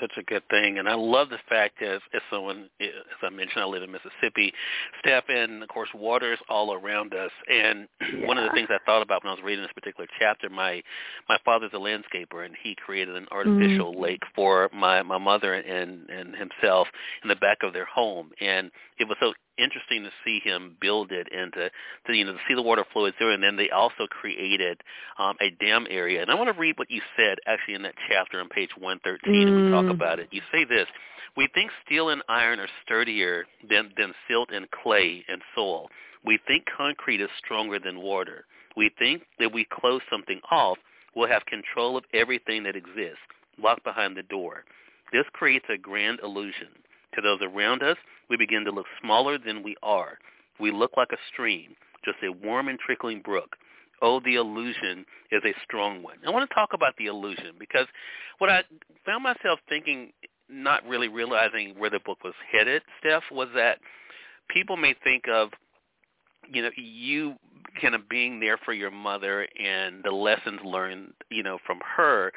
such 0.00 0.12
a 0.16 0.22
good 0.22 0.42
thing. 0.50 0.78
And 0.78 0.88
I 0.88 0.94
love 0.94 1.28
the 1.30 1.38
fact 1.48 1.82
as 1.82 2.00
as 2.14 2.22
someone 2.30 2.68
as 2.80 2.88
I 3.22 3.30
mentioned, 3.30 3.62
I 3.62 3.66
live 3.66 3.82
in 3.82 3.90
Mississippi, 3.90 4.52
Steph 5.00 5.28
in, 5.28 5.62
of 5.62 5.68
course, 5.68 5.88
water 5.94 6.32
is 6.32 6.38
all 6.48 6.74
around 6.74 7.14
us. 7.14 7.30
And 7.50 7.88
yeah. 8.00 8.26
one 8.26 8.38
of 8.38 8.44
the 8.44 8.50
things 8.52 8.68
I 8.70 8.78
thought 8.86 9.02
about 9.02 9.24
when 9.24 9.30
I 9.30 9.34
was 9.34 9.44
reading 9.44 9.62
this 9.62 9.72
particular 9.72 10.08
chapter, 10.18 10.48
my 10.48 10.82
my 11.28 11.38
father's 11.44 11.70
a 11.74 11.76
landscaper, 11.76 12.44
and 12.44 12.54
he 12.62 12.74
created 12.74 13.16
an 13.16 13.26
artificial 13.30 13.92
mm-hmm. 13.92 14.02
lake 14.02 14.22
for 14.34 14.70
my 14.72 15.02
my 15.02 15.18
mother 15.18 15.54
and 15.54 16.08
and 16.08 16.34
himself 16.36 16.88
in 17.22 17.28
the 17.28 17.36
back 17.36 17.58
of 17.62 17.72
their 17.72 17.86
home, 17.86 18.30
and 18.40 18.70
it 18.98 19.08
was 19.08 19.16
so 19.20 19.32
interesting 19.60 20.02
to 20.04 20.10
see 20.24 20.40
him 20.42 20.76
build 20.80 21.12
it 21.12 21.28
and 21.32 21.52
to, 21.54 21.70
to 22.06 22.12
you 22.12 22.24
know 22.24 22.32
to 22.32 22.38
see 22.48 22.54
the 22.54 22.62
water 22.62 22.84
flow 22.92 23.10
through. 23.16 23.34
And 23.34 23.42
then 23.42 23.56
they 23.56 23.70
also 23.70 24.06
created 24.08 24.82
um, 25.18 25.36
a 25.40 25.50
dam 25.64 25.86
area. 25.90 26.22
And 26.22 26.30
I 26.30 26.34
want 26.34 26.52
to 26.52 26.58
read 26.58 26.78
what 26.78 26.90
you 26.90 27.00
said 27.16 27.38
actually 27.46 27.74
in 27.74 27.82
that 27.82 27.94
chapter 28.08 28.40
on 28.40 28.48
page 28.48 28.70
113, 28.78 29.34
mm. 29.34 29.48
and 29.48 29.64
we 29.64 29.70
talk 29.70 29.84
mm. 29.84 29.90
about 29.90 30.18
it. 30.18 30.28
You 30.30 30.42
say 30.52 30.64
this: 30.64 30.86
We 31.36 31.48
think 31.54 31.70
steel 31.84 32.08
and 32.08 32.22
iron 32.28 32.60
are 32.60 32.68
sturdier 32.84 33.46
than 33.68 33.92
than 33.96 34.14
silt 34.28 34.50
and 34.52 34.70
clay 34.70 35.24
and 35.28 35.42
soil. 35.54 35.88
We 36.24 36.38
think 36.46 36.64
concrete 36.76 37.20
is 37.20 37.30
stronger 37.38 37.78
than 37.78 38.00
water. 38.00 38.44
We 38.76 38.90
think 38.98 39.22
that 39.38 39.52
we 39.52 39.66
close 39.70 40.00
something 40.10 40.40
off, 40.50 40.78
we'll 41.14 41.28
have 41.28 41.44
control 41.46 41.96
of 41.96 42.04
everything 42.14 42.62
that 42.64 42.76
exists, 42.76 43.18
locked 43.58 43.84
behind 43.84 44.16
the 44.16 44.22
door. 44.22 44.64
This 45.12 45.24
creates 45.32 45.66
a 45.68 45.78
grand 45.78 46.20
illusion. 46.22 46.68
To 47.20 47.36
those 47.36 47.40
around 47.42 47.82
us, 47.82 47.98
we 48.30 48.38
begin 48.38 48.64
to 48.64 48.70
look 48.70 48.86
smaller 49.02 49.36
than 49.36 49.62
we 49.62 49.76
are. 49.82 50.18
We 50.58 50.70
look 50.70 50.92
like 50.96 51.10
a 51.12 51.18
stream, 51.30 51.74
just 52.02 52.16
a 52.22 52.32
warm 52.32 52.68
and 52.68 52.78
trickling 52.78 53.20
brook. 53.20 53.56
Oh, 54.00 54.20
the 54.20 54.36
illusion 54.36 55.04
is 55.30 55.42
a 55.44 55.52
strong 55.62 56.02
one. 56.02 56.16
I 56.26 56.30
want 56.30 56.48
to 56.48 56.54
talk 56.54 56.70
about 56.72 56.96
the 56.96 57.06
illusion 57.06 57.56
because 57.58 57.86
what 58.38 58.48
I 58.48 58.62
found 59.04 59.22
myself 59.22 59.58
thinking, 59.68 60.12
not 60.48 60.86
really 60.86 61.08
realizing 61.08 61.74
where 61.76 61.90
the 61.90 62.00
book 62.00 62.24
was 62.24 62.32
headed, 62.50 62.82
Steph, 63.00 63.24
was 63.30 63.48
that 63.54 63.80
people 64.48 64.78
may 64.78 64.94
think 65.04 65.24
of, 65.30 65.50
you 66.50 66.62
know, 66.62 66.70
you 66.76 67.34
kind 67.82 67.94
of 67.94 68.08
being 68.08 68.40
there 68.40 68.56
for 68.64 68.72
your 68.72 68.90
mother 68.90 69.46
and 69.62 70.02
the 70.04 70.10
lessons 70.10 70.60
learned, 70.64 71.12
you 71.28 71.42
know, 71.42 71.58
from 71.66 71.80
her, 71.96 72.32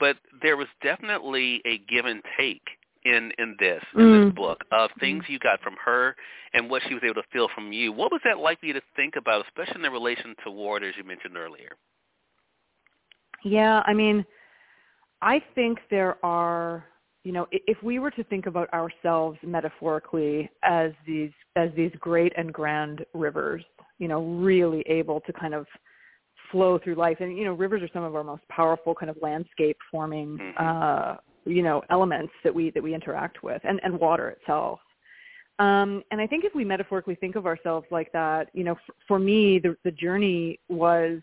but 0.00 0.16
there 0.42 0.56
was 0.56 0.66
definitely 0.82 1.62
a 1.64 1.78
give 1.78 2.04
and 2.04 2.22
take 2.36 2.62
in 3.04 3.32
in 3.38 3.56
this 3.58 3.82
in 3.94 4.00
mm. 4.00 4.24
this 4.24 4.34
book 4.34 4.64
of 4.72 4.90
things 5.00 5.24
you 5.28 5.38
got 5.38 5.60
from 5.60 5.74
her 5.84 6.16
and 6.54 6.70
what 6.70 6.82
she 6.88 6.94
was 6.94 7.02
able 7.04 7.14
to 7.14 7.28
feel 7.32 7.48
from 7.54 7.72
you. 7.72 7.92
What 7.92 8.12
was 8.12 8.20
that 8.24 8.38
like 8.38 8.60
for 8.60 8.66
you 8.66 8.72
to 8.72 8.82
think 8.96 9.16
about, 9.16 9.44
especially 9.46 9.76
in 9.76 9.82
the 9.82 9.90
relation 9.90 10.34
to 10.44 10.50
Ward, 10.50 10.84
as 10.84 10.94
you 10.96 11.04
mentioned 11.04 11.36
earlier? 11.36 11.70
Yeah, 13.44 13.82
I 13.86 13.92
mean, 13.92 14.24
I 15.20 15.42
think 15.54 15.78
there 15.90 16.24
are, 16.24 16.84
you 17.24 17.32
know, 17.32 17.46
if 17.50 17.82
we 17.82 17.98
were 17.98 18.10
to 18.12 18.24
think 18.24 18.46
about 18.46 18.72
ourselves 18.72 19.38
metaphorically 19.42 20.50
as 20.62 20.92
these 21.06 21.30
as 21.56 21.70
these 21.76 21.92
great 22.00 22.32
and 22.36 22.52
grand 22.52 23.04
rivers, 23.12 23.62
you 23.98 24.08
know, 24.08 24.22
really 24.22 24.80
able 24.86 25.20
to 25.20 25.32
kind 25.32 25.54
of 25.54 25.66
flow 26.50 26.78
through 26.78 26.94
life, 26.94 27.18
and 27.20 27.36
you 27.36 27.44
know, 27.44 27.52
rivers 27.52 27.82
are 27.82 27.88
some 27.92 28.04
of 28.04 28.14
our 28.14 28.24
most 28.24 28.46
powerful 28.48 28.94
kind 28.94 29.10
of 29.10 29.16
landscape 29.20 29.76
forming. 29.90 30.38
Mm-hmm. 30.38 30.64
Uh, 30.66 31.16
you 31.44 31.62
know 31.62 31.82
elements 31.90 32.32
that 32.42 32.54
we 32.54 32.70
that 32.70 32.82
we 32.82 32.94
interact 32.94 33.42
with 33.42 33.60
and 33.64 33.80
and 33.84 33.98
water 33.98 34.28
itself 34.30 34.80
Um, 35.58 36.02
and 36.10 36.20
I 36.20 36.26
think 36.26 36.44
if 36.44 36.54
we 36.54 36.64
metaphorically 36.64 37.14
think 37.14 37.36
of 37.36 37.46
ourselves 37.46 37.86
like 37.90 38.10
that, 38.12 38.48
you 38.54 38.64
know, 38.64 38.72
f- 38.72 38.94
for 39.06 39.18
me, 39.18 39.60
the, 39.60 39.76
the 39.84 39.92
journey 39.92 40.58
was 40.68 41.20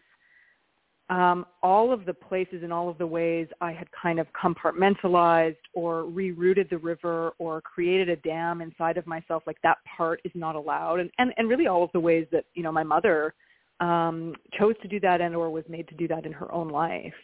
um, 1.10 1.46
all 1.62 1.92
of 1.92 2.06
the 2.06 2.14
places 2.14 2.64
and 2.64 2.72
all 2.72 2.88
of 2.88 2.98
the 2.98 3.06
ways 3.06 3.48
I 3.60 3.74
had 3.74 3.90
kind 3.92 4.18
of 4.22 4.28
compartmentalized 4.32 5.58
or 5.74 6.04
rerouted 6.04 6.70
the 6.70 6.78
river 6.78 7.34
or 7.40 7.60
created 7.62 8.08
a 8.08 8.16
dam 8.16 8.62
inside 8.62 8.96
of 8.96 9.06
myself, 9.06 9.44
like 9.46 9.58
that 9.64 9.80
part 9.98 10.22
is 10.24 10.32
not 10.34 10.56
allowed. 10.56 11.02
And, 11.02 11.12
and, 11.18 11.34
and 11.36 11.50
really 11.50 11.68
all 11.68 11.84
of 11.84 11.92
the 11.92 12.00
ways 12.00 12.26
that, 12.32 12.46
you 12.54 12.64
know, 12.64 12.72
my 12.72 12.84
mother 12.84 13.34
um, 13.82 14.34
chose 14.58 14.76
to 14.82 14.88
do 14.88 15.02
that 15.02 15.20
and 15.20 15.36
or 15.36 15.50
was 15.50 15.66
made 15.68 15.90
to 15.90 15.96
do 15.96 16.08
that 16.08 16.26
in 16.26 16.32
her 16.32 16.50
own 16.54 16.70
life. 16.70 17.22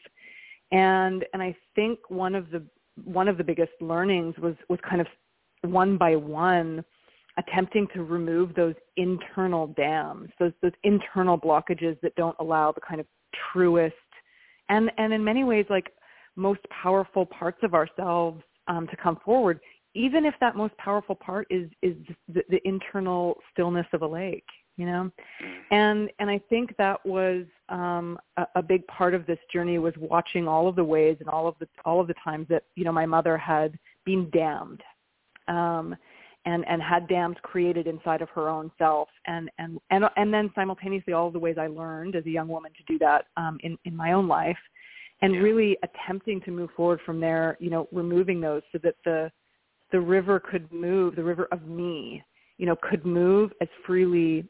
And, 0.74 1.24
and 1.32 1.42
I 1.42 1.56
think 1.74 2.00
one 2.10 2.36
of 2.36 2.52
the, 2.52 2.62
one 3.04 3.28
of 3.28 3.38
the 3.38 3.44
biggest 3.44 3.72
learnings 3.82 4.36
was, 4.38 4.56
was 4.70 4.80
kind 4.88 5.02
of 5.02 5.08
one 5.62 5.98
by 5.98 6.16
one 6.16 6.84
attempting 7.38 7.88
to 7.94 8.04
remove 8.04 8.56
those 8.56 8.76
internal 8.96 9.68
dams, 9.68 10.30
those, 10.40 10.54
those 10.62 10.72
internal 10.84 11.38
blockages 11.38 12.00
that 12.02 12.16
don't 12.16 12.36
allow 12.40 12.72
the 12.72 12.82
kind 12.82 13.00
of 13.00 13.06
truest 13.54 13.94
and 14.70 14.92
and 14.98 15.14
in 15.14 15.24
many 15.24 15.44
ways 15.44 15.66
like 15.70 15.92
most 16.36 16.60
powerful 16.70 17.26
parts 17.26 17.60
of 17.64 17.74
ourselves 17.74 18.42
um, 18.68 18.88
to 18.88 18.98
come 18.98 19.18
forward 19.24 19.60
even 19.94 20.26
if 20.26 20.34
that 20.40 20.56
most 20.56 20.76
powerful 20.78 21.16
part 21.16 21.48
is 21.50 21.70
is 21.82 21.96
the, 22.34 22.44
the 22.50 22.60
internal 22.66 23.36
stillness 23.52 23.88
of 23.94 24.02
a 24.02 24.08
lake 24.08 24.46
you 24.78 24.86
know? 24.86 25.12
And 25.72 26.10
and 26.20 26.30
i 26.30 26.40
think 26.50 26.76
that 26.78 27.06
was 27.06 27.46
um 27.70 28.18
a, 28.38 28.48
a 28.56 28.62
big 28.62 28.86
part 28.88 29.14
of 29.14 29.26
this 29.26 29.40
journey 29.52 29.78
was 29.80 29.94
watching 30.00 30.48
all 30.48 30.68
of 30.68 30.76
the 30.76 30.84
ways 30.84 31.18
and 31.20 31.28
all 31.28 31.48
of 31.48 31.56
the 31.60 31.68
all 31.84 32.00
of 32.00 32.08
the 32.08 32.16
times 32.24 32.48
that 32.50 32.64
you 32.76 32.86
know 32.86 32.92
my 32.92 33.06
mother 33.06 33.38
had 33.38 33.78
been 34.06 34.30
dammed 34.30 34.82
um 35.48 35.96
and 36.48 36.66
and 36.68 36.82
had 36.82 37.08
dams 37.10 37.36
created 37.42 37.88
inside 37.88 38.22
of 38.22 38.30
her 38.30 38.48
own 38.48 38.72
self. 38.78 39.10
And 39.26 39.52
and 39.60 39.80
and 39.90 40.06
and 40.16 40.34
then 40.34 40.50
simultaneously 40.56 41.14
all 41.14 41.28
of 41.28 41.34
the 41.34 41.40
ways 41.40 41.58
I 41.60 41.68
learned 41.68 42.16
as 42.16 42.26
a 42.26 42.30
young 42.30 42.48
woman 42.48 42.72
to 42.78 42.84
do 42.92 42.98
that 43.00 43.26
um 43.36 43.60
in 43.62 43.78
in 43.86 43.96
my 43.96 44.14
own 44.14 44.28
life 44.28 44.58
and 45.22 45.34
yeah. 45.34 45.40
really 45.42 45.78
attempting 45.84 46.42
to 46.42 46.52
move 46.52 46.70
forward 46.76 47.00
from 47.06 47.20
there 47.20 47.58
you 47.60 47.70
know 47.70 47.88
removing 47.92 48.40
those 48.40 48.62
so 48.72 48.80
that 48.84 48.96
the 49.04 49.30
the 49.92 50.00
river 50.00 50.40
could 50.40 50.72
move 50.72 51.16
the 51.16 51.24
river 51.24 51.48
of 51.52 51.68
me 51.68 52.24
you 52.58 52.66
know 52.66 52.76
could 52.76 53.06
move 53.06 53.52
as 53.62 53.68
freely 53.86 54.46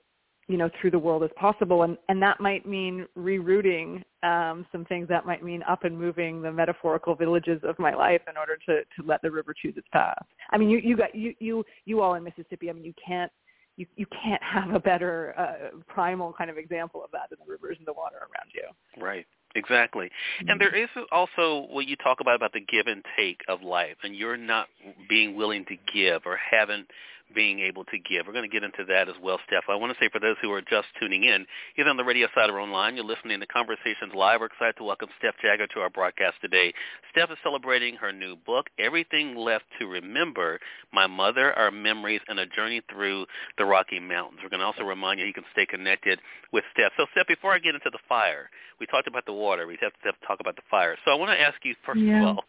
you 0.48 0.58
know 0.58 0.70
through 0.80 0.92
the 0.92 1.00
world 1.00 1.24
as 1.24 1.30
possible. 1.36 1.84
And 1.84 1.98
and 2.10 2.22
that 2.22 2.40
might 2.40 2.66
mean 2.66 3.06
rerouting 3.18 4.04
um 4.24 4.66
some 4.72 4.86
things. 4.86 5.08
That 5.08 5.26
might 5.26 5.44
mean 5.44 5.64
up 5.64 5.84
and 5.84 5.98
moving 5.98 6.42
the 6.42 6.52
metaphorical 6.52 7.16
villages 7.16 7.62
of 7.64 7.78
my 7.80 7.94
life 7.94 8.22
in 8.30 8.38
order 8.38 8.58
to 8.68 8.82
to 8.82 9.08
let 9.08 9.22
the 9.22 9.32
river 9.32 9.54
choose 9.60 9.76
its 9.78 9.88
path. 9.92 10.26
I 10.52 10.58
mean 10.58 10.70
you 10.70 10.80
you 10.80 10.98
got 10.98 11.14
you 11.16 11.34
you 11.40 11.64
you 11.86 12.02
all 12.02 12.16
in 12.16 12.24
mississippi 12.24 12.70
i 12.70 12.74
mean 12.74 12.86
you 12.86 12.94
can't 13.06 13.32
you 13.78 13.86
you 13.96 14.06
can't 14.24 14.42
have 14.44 14.72
a 14.74 14.80
better 14.80 15.34
uh, 15.38 15.78
primal 15.88 16.34
kind 16.34 16.50
of 16.50 16.58
example 16.58 17.04
of 17.04 17.12
that 17.12 17.30
than 17.30 17.40
the 17.46 17.52
rivers 17.52 17.78
and 17.78 17.88
the 17.88 17.94
water 17.94 18.18
around 18.18 18.52
you. 18.54 19.02
Right. 19.02 19.26
Exactly. 19.56 20.08
Mm-hmm. 20.08 20.50
And 20.50 20.62
there 20.62 20.76
is 20.76 20.90
also 21.12 21.68
what 21.70 21.88
you 21.88 21.96
talk 21.96 22.20
about 22.20 22.36
about 22.36 22.54
the 22.54 22.60
give 22.60 22.88
and 22.88 23.04
take 23.18 23.42
of 23.48 23.62
life 23.62 23.96
and 24.04 24.16
you're 24.16 24.38
not 24.38 24.68
being 25.08 25.36
willing 25.36 25.66
to 25.66 25.76
give 25.94 26.24
or 26.26 26.38
haven't 26.38 26.88
being 27.34 27.60
able 27.60 27.84
to 27.86 27.98
give. 27.98 28.26
We're 28.26 28.34
going 28.34 28.50
to 28.50 28.54
get 28.54 28.64
into 28.64 28.86
that 28.86 29.10
as 29.10 29.16
well, 29.22 29.40
Steph. 29.48 29.66
I 29.70 29.76
want 29.76 29.94
to 29.94 30.00
say 30.04 30.10
for 30.12 30.20
those 30.20 30.36
who 30.42 30.52
are 30.52 30.62
just 30.62 30.88
tuning 31.00 31.24
in, 31.24 31.46
either 31.78 31.90
on 31.90 31.98
the 31.98 32.04
radio 32.04 32.28
side 32.34 32.50
or 32.50 32.60
online, 32.60 32.96
you're 32.96 33.06
listening 33.06 33.40
to 33.40 33.48
Conversations 33.48 34.14
Live. 34.16 34.40
We're 34.40 34.48
excited 34.48 34.76
to 34.78 34.84
welcome 34.84 35.10
Steph 35.20 35.36
Jagger 35.42 35.68
to 35.68 35.80
our 35.80 35.90
broadcast 35.90 36.36
today. 36.42 36.74
Steph 37.12 37.32
is 37.32 37.38
celebrating 37.44 37.96
her 37.96 38.12
new 38.12 38.36
book, 38.36 38.68
Everything 38.80 39.36
Left 39.36 39.66
to 39.80 39.88
Remember, 39.88 40.60
My 40.94 41.08
Mother, 41.08 41.54
Our 41.58 41.72
Memories, 41.72 42.22
and 42.28 42.40
a 42.40 42.46
Journey 42.46 42.82
Through 42.92 43.26
the 43.58 43.66
Rocky 43.66 44.00
Mountains. 44.00 44.40
We're 44.44 44.50
going 44.50 44.62
to 44.62 44.66
also 44.66 44.84
remind 44.84 45.20
you 45.20 45.26
you 45.26 45.34
can 45.34 45.46
stay 45.52 45.66
connected 45.66 46.20
with 46.54 46.64
Steph. 46.74 46.92
So, 46.98 47.06
Steph, 47.12 47.28
before 47.28 47.54
I 47.54 47.60
get 47.60 47.76
into 47.76 47.90
the 47.92 48.00
fire, 48.08 48.50
we 48.80 48.86
talked 48.86 49.08
about 49.08 49.26
the 49.26 49.34
water. 49.34 49.68
We 49.68 49.78
have 49.82 49.94
to 50.04 50.28
talk 50.28 50.40
about 50.40 50.56
the 50.56 50.62
fire. 50.70 50.96
So 51.06 51.12
I 51.12 51.16
want 51.16 51.32
to 51.32 51.42
ask 51.42 51.58
you, 51.64 51.76
first 51.86 52.00
yeah. 52.00 52.22
of 52.22 52.38
all, 52.38 52.44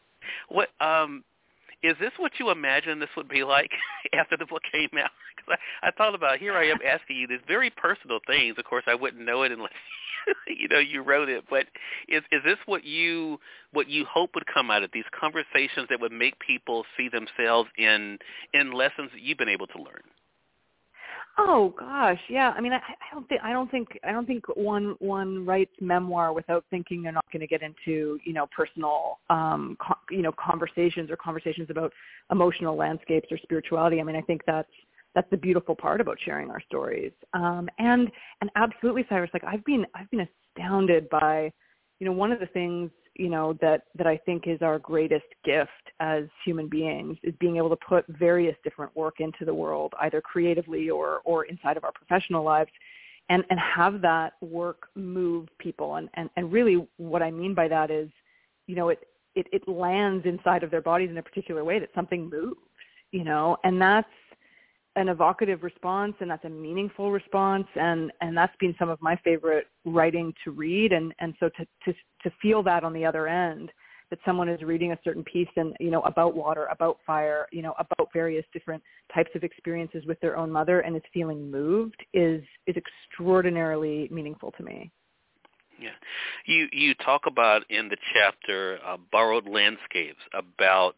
what 0.49 0.68
um, 0.80 1.25
is 1.82 1.97
this 2.00 2.12
what 2.16 2.32
you 2.38 2.50
imagine 2.50 2.99
this 2.99 3.08
would 3.16 3.28
be 3.28 3.44
like 3.44 3.70
after 4.12 4.37
the 4.37 4.47
book 4.47 4.62
came 4.70 4.90
out? 4.99 5.11
Because 5.37 5.56
I, 5.82 5.88
I 5.88 5.90
thought 5.92 6.16
about 6.16 6.38
here 6.38 6.54
I 6.54 6.64
am 6.64 6.78
asking 6.85 7.16
you 7.16 7.28
these 7.28 7.38
very 7.47 7.70
personal 7.70 8.18
things. 8.26 8.56
Of 8.58 8.64
course, 8.64 8.82
I 8.88 8.97
wouldn't 8.97 9.25
know 9.25 9.44
it 9.44 9.52
unless 9.52 9.73
you 10.49 10.66
know 10.66 10.80
you 10.80 11.02
wrote 11.02 11.28
it. 11.28 11.44
But 11.49 11.66
is 12.08 12.23
is 12.32 12.42
this 12.44 12.58
what 12.66 12.82
you 12.82 13.38
what 13.73 13.88
you 13.88 14.04
hope 14.04 14.35
would 14.35 14.47
come 14.52 14.68
out 14.68 14.82
of 14.82 14.90
these 14.92 15.04
conversations 15.18 15.87
that 15.90 16.00
would 16.00 16.11
make 16.11 16.40
people 16.40 16.85
see 16.97 17.08
themselves 17.08 17.70
in 17.78 18.18
in 18.52 18.73
lessons 18.73 19.11
that 19.12 19.23
you've 19.23 19.38
been 19.38 19.49
able 19.49 19.68
to 19.68 19.78
learn? 19.78 20.02
Oh 21.40 21.73
gosh, 21.78 22.18
yeah. 22.28 22.52
I 22.57 22.61
mean, 22.61 22.73
I, 22.73 22.78
I 22.78 23.14
don't 23.14 23.28
think 23.28 23.40
I 23.45 23.52
don't 23.52 23.71
think 23.71 23.88
I 24.02 24.11
don't 24.11 24.26
think 24.26 24.45
one 24.57 24.97
one 24.99 25.47
writes 25.47 25.71
memoir 25.80 26.33
without 26.33 26.64
thinking 26.68 27.02
they're 27.02 27.12
not 27.12 27.25
going 27.33 27.40
to 27.40 27.47
get 27.47 27.62
into 27.62 28.18
you 28.25 28.33
know 28.33 28.47
personal 28.54 29.21
um 29.30 29.76
co- 29.80 29.95
you 30.11 30.23
know 30.23 30.33
conversations 30.33 31.11
or 31.11 31.16
conversations 31.16 31.68
about 31.71 31.92
emotional 32.33 32.76
landscapes 32.76 33.28
or 33.30 33.38
spirituality. 33.38 34.00
I 34.00 34.02
mean, 34.02 34.16
I 34.16 34.21
think 34.23 34.42
that's 34.47 34.68
that's 35.14 35.30
the 35.30 35.37
beautiful 35.37 35.76
part 35.76 36.00
about 36.00 36.18
sharing 36.25 36.50
our 36.50 36.61
stories. 36.61 37.12
Um, 37.35 37.68
and 37.78 38.11
and 38.40 38.50
absolutely, 38.57 39.04
Cyrus. 39.09 39.30
Like 39.33 39.45
I've 39.45 39.64
been 39.64 39.87
I've 39.95 40.11
been 40.11 40.26
astounded 40.57 41.09
by 41.09 41.52
you 41.99 42.07
know 42.07 42.12
one 42.12 42.33
of 42.33 42.40
the 42.40 42.47
things 42.47 42.90
you 43.14 43.28
know 43.28 43.52
that 43.61 43.83
that 43.97 44.07
I 44.07 44.17
think 44.17 44.45
is 44.47 44.62
our 44.62 44.78
greatest 44.78 45.26
gift 45.45 45.71
as 46.00 46.25
human 46.45 46.69
beings 46.69 47.19
is 47.23 47.35
being 47.40 47.57
able 47.57 47.71
to 47.71 47.76
put 47.76 48.07
various 48.09 48.57
different 48.62 48.95
work 48.97 49.17
into 49.19 49.45
the 49.45 49.55
world, 49.55 49.93
either 50.00 50.21
creatively 50.21 50.88
or 50.88 51.21
or 51.25 51.45
inside 51.45 51.76
of 51.76 51.85
our 51.85 51.93
professional 51.93 52.45
lives, 52.45 52.71
and 53.28 53.45
and 53.50 53.59
have 53.59 54.00
that 54.02 54.35
work 54.40 54.88
move 54.95 55.49
people. 55.59 55.97
And 55.97 56.09
and 56.14 56.31
and 56.37 56.52
really, 56.52 56.87
what 56.97 57.23
I 57.23 57.31
mean 57.31 57.55
by 57.55 57.69
that 57.69 57.90
is, 57.90 58.09
you 58.67 58.76
know, 58.76 58.88
it 58.90 59.00
it 59.35 59.47
it 59.52 59.69
lands 59.69 60.25
inside 60.25 60.62
of 60.62 60.71
their 60.71 60.83
bodies 60.83 61.11
in 61.11 61.19
a 61.19 61.23
particular 61.23 61.64
way 61.64 61.81
that 61.81 61.90
something 61.95 62.31
moves, 62.31 62.61
you 63.11 63.25
know, 63.25 63.57
and 63.64 63.81
that's 63.81 64.09
an 64.97 65.09
evocative 65.09 65.62
response 65.62 66.14
and 66.21 66.30
that's 66.30 66.45
a 66.45 66.49
meaningful 66.49 67.11
response 67.11 67.66
and 67.76 68.11
and 68.21 68.37
that's 68.37 68.54
been 68.59 68.75
some 68.78 68.88
of 68.88 69.00
my 69.00 69.16
favorite 69.25 69.66
writing 69.85 70.33
to 70.45 70.50
read 70.50 70.92
and 70.92 71.14
and 71.18 71.35
so 71.38 71.49
to 71.50 71.64
to 71.85 71.92
to 72.23 72.30
feel 72.42 72.62
that 72.62 72.85
on 72.85 72.92
the 72.92 73.04
other 73.04 73.28
end 73.28 73.71
that 74.11 74.18
someone 74.25 74.49
is 74.49 74.62
reading 74.62 74.92
a 74.92 74.99
certain 75.04 75.23
piece 75.25 75.49
and 75.57 75.75
you 75.78 75.90
know 75.90 76.00
about 76.02 76.35
water 76.35 76.66
about 76.66 76.99
fire 77.07 77.47
you 77.52 77.62
know 77.62 77.75
about 77.78 78.09
various 78.12 78.45
different 78.52 78.83
types 79.14 79.30
of 79.35 79.45
experiences 79.45 80.04
with 80.07 80.18
their 80.21 80.37
own 80.37 80.50
mother 80.50 80.80
and 80.80 80.97
is 80.97 81.02
feeling 81.12 81.50
moved 81.50 82.04
is 82.14 82.42
is 82.66 82.76
extraordinarily 82.76 84.09
meaningful 84.11 84.52
to 84.52 84.62
me. 84.62 84.90
Yeah. 85.80 85.90
You 86.47 86.68
you 86.73 86.95
talk 86.95 87.23
about 87.26 87.62
in 87.71 87.88
the 87.88 87.97
chapter 88.12 88.78
uh, 88.85 88.97
borrowed 89.12 89.49
landscapes 89.49 90.21
about 90.35 90.95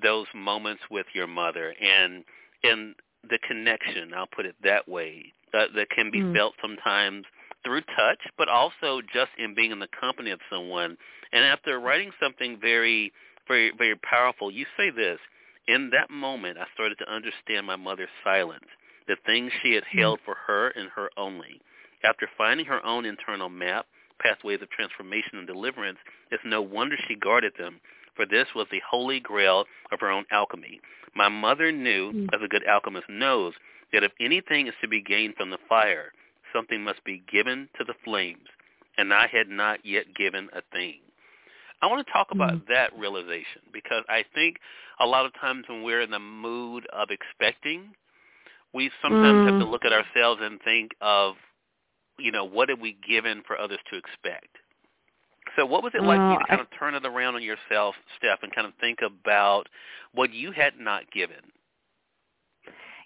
those 0.00 0.26
moments 0.34 0.82
with 0.90 1.06
your 1.14 1.26
mother 1.26 1.74
and 1.80 2.24
and 2.62 2.94
the 3.28 3.38
connection, 3.46 4.12
I'll 4.14 4.26
put 4.26 4.46
it 4.46 4.56
that 4.64 4.88
way, 4.88 5.32
uh, 5.54 5.66
that 5.74 5.90
can 5.90 6.10
be 6.10 6.20
mm. 6.20 6.34
felt 6.34 6.54
sometimes 6.60 7.24
through 7.64 7.82
touch, 7.96 8.18
but 8.36 8.48
also 8.48 9.00
just 9.12 9.30
in 9.38 9.54
being 9.54 9.70
in 9.70 9.78
the 9.78 9.88
company 10.00 10.30
of 10.30 10.40
someone. 10.50 10.96
And 11.32 11.44
after 11.44 11.78
writing 11.78 12.10
something 12.20 12.58
very, 12.60 13.12
very, 13.46 13.72
very 13.76 13.96
powerful, 13.96 14.50
you 14.50 14.66
say 14.76 14.90
this, 14.90 15.18
in 15.68 15.90
that 15.90 16.10
moment 16.10 16.58
I 16.58 16.66
started 16.74 16.98
to 16.98 17.12
understand 17.12 17.66
my 17.66 17.76
mother's 17.76 18.08
silence, 18.24 18.66
the 19.06 19.16
things 19.24 19.52
she 19.62 19.74
had 19.74 19.84
mm. 19.84 20.00
held 20.00 20.20
for 20.24 20.36
her 20.46 20.68
and 20.70 20.88
her 20.90 21.10
only. 21.16 21.60
After 22.04 22.28
finding 22.36 22.66
her 22.66 22.84
own 22.84 23.04
internal 23.04 23.48
map, 23.48 23.86
pathways 24.20 24.60
of 24.62 24.70
transformation 24.70 25.38
and 25.38 25.46
deliverance, 25.46 25.98
it's 26.30 26.42
no 26.44 26.62
wonder 26.62 26.96
she 27.06 27.14
guarded 27.14 27.52
them, 27.58 27.80
for 28.14 28.26
this 28.26 28.46
was 28.54 28.66
the 28.70 28.82
holy 28.88 29.20
grail 29.20 29.64
of 29.90 30.00
her 30.00 30.10
own 30.10 30.24
alchemy. 30.30 30.80
My 31.14 31.28
mother 31.28 31.72
knew, 31.72 32.12
mm. 32.12 32.28
as 32.34 32.40
a 32.42 32.48
good 32.48 32.66
alchemist 32.66 33.08
knows, 33.08 33.54
that 33.92 34.04
if 34.04 34.12
anything 34.20 34.66
is 34.66 34.74
to 34.80 34.88
be 34.88 35.02
gained 35.02 35.34
from 35.36 35.50
the 35.50 35.58
fire, 35.68 36.12
something 36.52 36.82
must 36.82 37.04
be 37.04 37.22
given 37.30 37.68
to 37.78 37.84
the 37.84 37.94
flames, 38.04 38.48
and 38.98 39.12
I 39.12 39.26
had 39.26 39.48
not 39.48 39.84
yet 39.84 40.14
given 40.14 40.48
a 40.52 40.62
thing. 40.72 41.00
I 41.82 41.86
want 41.86 42.06
to 42.06 42.12
talk 42.12 42.28
about 42.30 42.52
mm. 42.52 42.66
that 42.68 42.96
realization 42.96 43.62
because 43.72 44.04
I 44.08 44.24
think 44.34 44.58
a 45.00 45.06
lot 45.06 45.26
of 45.26 45.32
times 45.40 45.64
when 45.68 45.82
we're 45.82 46.00
in 46.00 46.12
the 46.12 46.20
mood 46.20 46.86
of 46.92 47.08
expecting, 47.10 47.92
we 48.72 48.90
sometimes 49.02 49.38
mm. 49.38 49.50
have 49.50 49.60
to 49.60 49.66
mm. 49.66 49.70
look 49.70 49.84
at 49.84 49.92
ourselves 49.92 50.40
and 50.42 50.60
think 50.62 50.92
of, 51.00 51.34
you 52.18 52.30
know, 52.30 52.44
what 52.44 52.68
have 52.68 52.78
we 52.78 52.96
given 53.06 53.42
for 53.46 53.58
others 53.58 53.80
to 53.90 53.98
expect? 53.98 54.56
So 55.56 55.66
what 55.66 55.82
was 55.82 55.92
it 55.94 56.02
like 56.02 56.18
uh, 56.18 56.38
to 56.38 56.44
kind 56.46 56.60
of 56.60 56.66
turn 56.78 56.94
it 56.94 57.04
around 57.04 57.34
on 57.34 57.42
yourself, 57.42 57.94
Steph, 58.18 58.42
and 58.42 58.54
kind 58.54 58.66
of 58.66 58.72
think 58.80 59.00
about 59.02 59.68
what 60.12 60.32
you 60.32 60.52
had 60.52 60.78
not 60.78 61.10
given? 61.12 61.36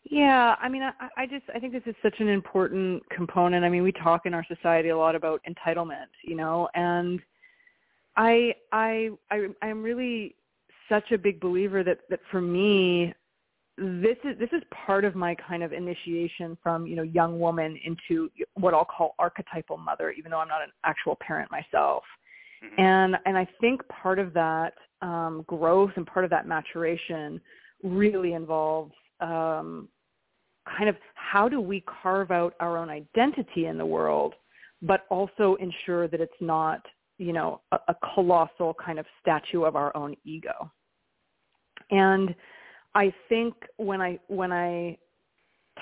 Yeah, 0.09 0.55
I 0.61 0.69
mean, 0.69 0.83
I, 0.83 0.93
I 1.17 1.27
just 1.27 1.45
I 1.53 1.59
think 1.59 1.73
this 1.73 1.83
is 1.87 1.95
such 2.03 2.15
an 2.21 2.29
important 2.29 3.03
component. 3.11 3.65
I 3.65 3.69
mean, 3.69 3.83
we 3.83 3.93
talk 3.93 4.25
in 4.25 4.35
our 4.35 4.45
society 4.47 4.91
a 4.91 4.97
lot 4.97 5.17
about 5.17 5.41
entitlement, 5.49 6.07
you 6.23 6.37
know, 6.37 6.69
and 6.75 7.21
I 8.17 8.55
I 8.73 9.11
I 9.31 9.49
I'm 9.63 9.83
really 9.83 10.37
such 10.89 11.11
a 11.11 11.19
big 11.19 11.41
believer 11.41 11.83
that 11.83 11.99
that 12.09 12.21
for 12.31 12.41
me, 12.41 13.13
this 13.77 14.17
is 14.25 14.39
this 14.39 14.51
is 14.53 14.63
part 14.87 15.05
of 15.05 15.17
my 15.17 15.35
kind 15.35 15.65
of 15.65 15.73
initiation 15.73 16.57
from 16.63 16.87
you 16.87 16.95
know 16.95 17.03
young 17.03 17.41
woman 17.41 17.77
into 17.85 18.31
what 18.55 18.75
I'll 18.75 18.85
call 18.85 19.17
archetypal 19.19 19.77
mother, 19.77 20.13
even 20.13 20.31
though 20.31 20.39
I'm 20.39 20.49
not 20.49 20.63
an 20.63 20.71
actual 20.85 21.17
parent 21.21 21.51
myself. 21.51 22.05
Mm-hmm. 22.65 22.81
And 22.81 23.17
and 23.27 23.37
I 23.37 23.47
think 23.61 23.87
part 23.89 24.19
of 24.19 24.33
that 24.35 24.75
um, 25.03 25.45
growth 25.47 25.91
and 25.97 26.07
part 26.07 26.25
of 26.25 26.31
that 26.31 26.47
maturation 26.47 27.41
really 27.83 28.33
involves 28.33 28.93
um, 29.21 29.89
kind 30.77 30.89
of 30.89 30.97
how 31.15 31.49
do 31.49 31.61
we 31.61 31.85
carve 32.03 32.31
out 32.31 32.55
our 32.61 32.77
own 32.77 32.91
identity 32.91 33.67
in 33.67 33.79
the 33.79 33.87
world, 33.87 34.35
but 34.83 35.07
also 35.11 35.57
ensure 35.61 36.09
that 36.09 36.21
it's 36.21 36.33
not 36.41 36.85
you 37.19 37.33
know 37.33 37.61
a, 37.73 37.79
a 37.89 37.97
colossal 38.15 38.75
kind 38.75 38.99
of 38.99 39.07
statue 39.21 39.65
of 39.65 39.77
our 39.77 39.97
own 39.97 40.17
ego. 40.25 40.71
And 41.91 42.35
I 42.95 43.13
think 43.29 43.55
when 43.77 44.01
I 44.01 44.19
when 44.29 44.53
I 44.53 44.99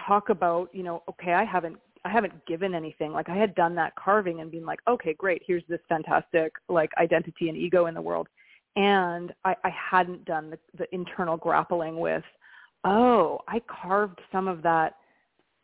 talk 0.06 0.28
about, 0.28 0.68
you 0.72 0.82
know, 0.82 1.02
okay, 1.08 1.32
I 1.32 1.44
haven't 1.44 1.78
I 2.04 2.10
haven't 2.10 2.44
given 2.46 2.74
anything. 2.74 3.12
Like 3.12 3.28
I 3.28 3.36
had 3.36 3.54
done 3.54 3.74
that 3.76 3.94
carving 3.96 4.40
and 4.40 4.50
been 4.50 4.66
like, 4.66 4.80
okay, 4.88 5.14
great, 5.14 5.42
here's 5.46 5.62
this 5.68 5.80
fantastic 5.88 6.52
like 6.68 6.90
identity 6.98 7.48
and 7.48 7.56
ego 7.56 7.86
in 7.86 7.94
the 7.94 8.02
world. 8.02 8.28
And 8.76 9.32
I, 9.44 9.54
I 9.64 9.70
hadn't 9.70 10.24
done 10.24 10.50
the, 10.50 10.58
the 10.76 10.92
internal 10.94 11.36
grappling 11.36 11.98
with, 11.98 12.24
oh, 12.84 13.40
I 13.48 13.60
carved 13.68 14.20
some 14.32 14.48
of 14.48 14.62
that 14.62 14.96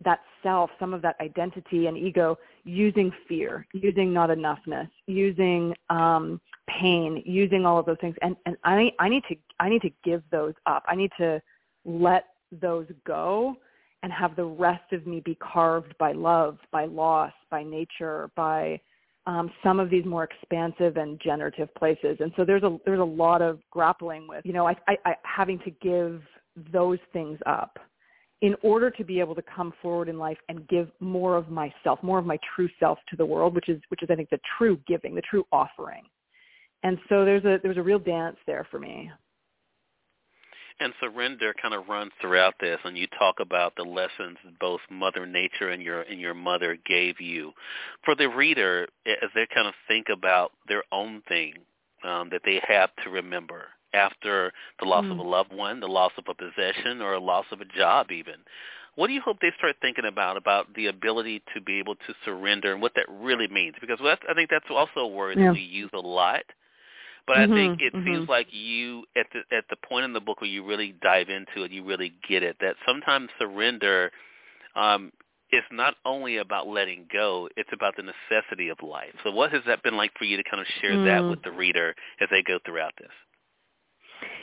that 0.03 0.21
self, 0.43 0.71
some 0.79 0.95
of 0.95 1.03
that 1.03 1.17
identity 1.21 1.87
and 1.87 1.97
ego 1.97 2.39
using 2.65 3.13
fear, 3.29 3.67
using 3.75 4.13
not 4.13 4.31
enoughness, 4.31 4.89
using 5.07 5.75
um, 5.91 6.41
pain, 6.69 7.23
using 7.27 7.67
all 7.67 7.79
of 7.79 7.85
those 7.85 7.99
things. 8.01 8.17
And, 8.23 8.35
and 8.47 8.57
I, 8.65 8.93
I 8.99 9.11
need 9.11 9.25
to, 9.29 9.37
I 9.59 9.69
need 9.69 9.83
to 9.83 9.91
give 10.03 10.23
those 10.31 10.55
up. 10.65 10.85
I 10.89 10.95
need 10.97 11.13
to 11.19 11.43
let 11.85 12.25
those 12.51 12.87
go 13.07 13.57
and 14.03 14.13
have 14.13 14.37
the 14.37 14.45
rest 14.45 14.93
of 14.93 15.07
me 15.07 15.21
be 15.21 15.37
carved 15.37 15.97
by 15.99 16.13
love, 16.13 16.59
by 16.73 16.87
loss, 16.87 17.33
by 17.51 17.63
nature, 17.63 18.31
by 18.37 18.81
um, 19.27 19.51
some 19.63 19.79
of 19.79 19.91
these 19.91 20.05
more 20.05 20.25
expansive 20.25 20.97
and 20.97 21.21
generative 21.21 21.73
places. 21.75 22.17
And 22.21 22.33
so 22.37 22.45
there's 22.45 22.63
a 22.63 22.79
there's 22.85 23.01
a 23.01 23.05
lot 23.05 23.43
of 23.43 23.61
grappling 23.71 24.27
with, 24.27 24.45
you 24.45 24.53
know, 24.53 24.67
I, 24.67 24.75
I, 24.89 24.97
I 25.05 25.15
having 25.25 25.59
to 25.61 25.71
give 25.83 26.23
those 26.73 26.99
things 27.13 27.39
up 27.47 27.79
in 28.43 28.55
order 28.63 28.91
to 28.91 29.05
be 29.05 29.21
able 29.21 29.35
to 29.35 29.43
come 29.55 29.73
forward 29.83 30.09
in 30.09 30.19
life 30.19 30.39
and 30.49 30.67
give 30.69 30.89
more 31.01 31.37
of 31.37 31.51
myself, 31.51 32.03
more 32.03 32.19
of 32.19 32.25
my 32.25 32.39
true 32.57 32.69
self 32.81 32.99
to 33.11 33.17
the 33.17 33.27
world, 33.27 33.55
which 33.55 33.69
is 33.69 33.81
which 33.89 34.03
is 34.03 34.09
I 34.11 34.15
think 34.15 34.31
the 34.31 34.41
true 34.59 34.81
giving, 34.87 35.15
the 35.15 35.23
true 35.23 35.45
offering. 35.53 36.05
And 36.83 36.99
so 37.09 37.25
there's 37.25 37.45
a 37.45 37.59
there's 37.63 37.77
a 37.77 37.83
real 37.83 37.99
dance 37.99 38.37
there 38.47 38.67
for 38.71 38.79
me. 38.79 39.11
And 40.83 40.95
surrender 40.99 41.55
kind 41.61 41.75
of 41.75 41.89
runs 41.89 42.11
throughout 42.23 42.55
this, 42.59 42.79
and 42.85 42.97
you 42.97 43.07
talk 43.19 43.37
about 43.39 43.75
the 43.77 43.83
lessons 43.83 44.39
both 44.59 44.81
Mother 44.91 45.27
Nature 45.27 45.69
and 45.69 45.83
your 45.83 46.03
and 46.03 46.19
your 46.19 46.33
mother 46.33 46.79
gave 46.87 47.21
you. 47.21 47.53
For 48.05 48.15
the 48.15 48.29
reader, 48.29 48.89
as 49.07 49.29
they 49.35 49.47
kind 49.55 49.69
of 49.69 49.75
think 49.87 50.07
about 50.11 50.53
their 50.69 50.83
own 50.91 51.23
thing 51.29 51.53
um, 52.03 52.31
that 52.31 52.41
they 52.47 52.63
have 52.67 52.89
to 53.05 53.11
remember, 53.11 53.67
after 53.93 54.53
the 54.79 54.87
loss 54.87 55.05
mm. 55.05 55.13
of 55.13 55.19
a 55.19 55.23
loved 55.23 55.53
one, 55.53 55.81
the 55.81 55.87
loss 55.87 56.13
of 56.17 56.25
a 56.29 56.35
possession, 56.35 57.03
or 57.03 57.15
a 57.15 57.21
loss 57.21 57.47
of 57.53 57.61
a 57.61 57.65
job 57.67 58.11
even. 58.11 58.37
What 58.97 59.07
do 59.07 59.13
you 59.13 59.21
hope 59.21 59.39
they 59.41 59.53
start 59.57 59.77
thinking 59.81 60.05
about 60.07 60.37
about 60.37 60.75
the 60.75 60.87
ability 60.87 61.43
to 61.55 61.61
be 61.61 61.79
able 61.79 61.95
to 61.95 62.15
surrender 62.25 62.73
and 62.73 62.83
what 62.83 62.95
that 62.97 63.07
really 63.09 63.49
means? 63.49 63.75
Because 63.81 63.99
that's, 64.03 64.23
I 64.29 64.35
think 64.35 64.51
that's 64.51 64.67
also 64.71 65.01
a 65.01 65.09
word 65.09 65.39
yeah. 65.39 65.47
that 65.47 65.53
we 65.53 65.61
use 65.61 65.91
a 65.95 66.01
lot. 66.01 66.43
But 67.27 67.37
mm-hmm, 67.37 67.53
I 67.53 67.57
think 67.57 67.83
it 67.83 67.95
mm-hmm. 67.95 68.05
feels 68.05 68.29
like 68.29 68.49
you 68.51 69.05
at 69.17 69.27
the 69.33 69.57
at 69.57 69.65
the 69.71 69.77
point 69.89 70.05
in 70.05 70.13
the 70.13 70.21
book 70.21 70.41
where 70.41 70.51
you 70.51 70.65
really 70.65 70.95
dive 71.03 71.29
into 71.29 71.65
it, 71.65 71.71
you 71.71 71.85
really 71.85 72.13
get 72.29 72.43
it. 72.43 72.57
That 72.61 72.77
sometimes 72.87 73.29
surrender 73.39 74.11
um, 74.75 75.13
is 75.53 75.63
not 75.71 75.95
only 76.05 76.39
about 76.39 76.69
letting 76.69 77.07
go; 77.13 77.49
it's 77.57 77.71
about 77.73 77.95
the 77.97 78.03
necessity 78.03 78.69
of 78.69 78.79
life. 78.83 79.15
So, 79.25 79.31
what 79.31 79.53
has 79.53 79.63
that 79.67 79.83
been 79.83 79.97
like 79.97 80.13
for 80.19 80.25
you 80.25 80.37
to 80.37 80.45
kind 80.45 80.61
of 80.61 80.67
share 80.81 80.93
mm. 80.93 81.05
that 81.07 81.29
with 81.29 81.43
the 81.43 81.53
reader 81.53 81.95
as 82.21 82.29
they 82.31 82.43
go 82.43 82.59
throughout 82.65 82.93
this? 82.99 83.11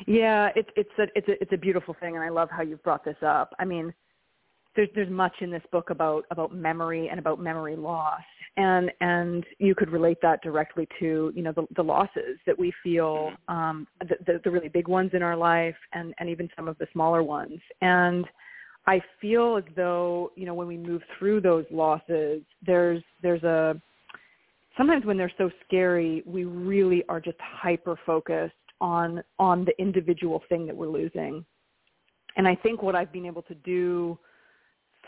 Yeah, 0.06 0.50
it's 0.56 0.70
it's 0.76 0.90
a 1.00 1.08
it's 1.16 1.28
a 1.28 1.42
it's 1.42 1.54
a 1.54 1.58
beautiful 1.58 1.96
thing, 2.00 2.16
and 2.16 2.24
I 2.24 2.30
love 2.30 2.50
how 2.52 2.62
you've 2.62 2.84
brought 2.84 3.04
this 3.04 3.18
up. 3.22 3.54
I 3.60 3.66
mean, 3.66 3.94
there's 4.78 4.90
there's 4.96 5.10
much 5.10 5.34
in 5.42 5.52
this 5.52 5.64
book 5.72 5.90
about 5.90 6.24
about 6.32 6.56
memory 6.56 7.10
and 7.10 7.20
about 7.20 7.42
memory 7.42 7.76
loss, 7.76 8.22
and 8.56 8.90
and 9.02 9.46
you 9.60 9.76
could 9.76 9.90
relate 9.90 10.20
that 10.22 10.42
directly 10.42 10.88
to 11.00 11.34
you 11.36 11.42
know 11.42 11.52
the, 11.52 11.68
the 11.76 11.84
losses 11.84 12.38
that 12.46 12.58
we 12.58 12.72
feel, 12.82 13.32
um, 13.50 13.86
the, 14.02 14.16
the 14.26 14.40
the 14.46 14.50
really 14.50 14.70
big 14.70 14.88
ones 14.88 15.12
in 15.14 15.22
our 15.22 15.36
life, 15.36 15.76
and 15.92 16.14
and 16.20 16.30
even 16.30 16.48
some 16.56 16.70
of 16.70 16.78
the 16.78 16.88
smaller 16.94 17.22
ones, 17.22 17.60
and. 17.82 18.26
I 18.90 19.02
feel 19.20 19.58
as 19.58 19.66
though 19.76 20.32
you 20.38 20.46
know 20.46 20.54
when 20.54 20.66
we 20.66 20.78
move 20.78 21.02
through 21.20 21.42
those 21.42 21.66
losses, 21.70 22.42
there's 22.66 23.04
there's 23.22 23.44
a 23.44 23.76
sometimes 24.78 25.04
when 25.04 25.18
they're 25.18 25.30
so 25.38 25.50
scary, 25.66 26.24
we 26.26 26.46
really 26.46 27.04
are 27.10 27.20
just 27.20 27.36
hyper 27.42 28.00
focused 28.06 28.54
on 28.80 29.22
on 29.40 29.66
the 29.66 29.78
individual 29.78 30.42
thing 30.48 30.66
that 30.68 30.74
we're 30.74 30.88
losing. 30.88 31.44
And 32.38 32.48
I 32.48 32.56
think 32.56 32.82
what 32.82 32.96
I've 32.96 33.12
been 33.12 33.26
able 33.26 33.42
to 33.42 33.56
do 33.56 34.18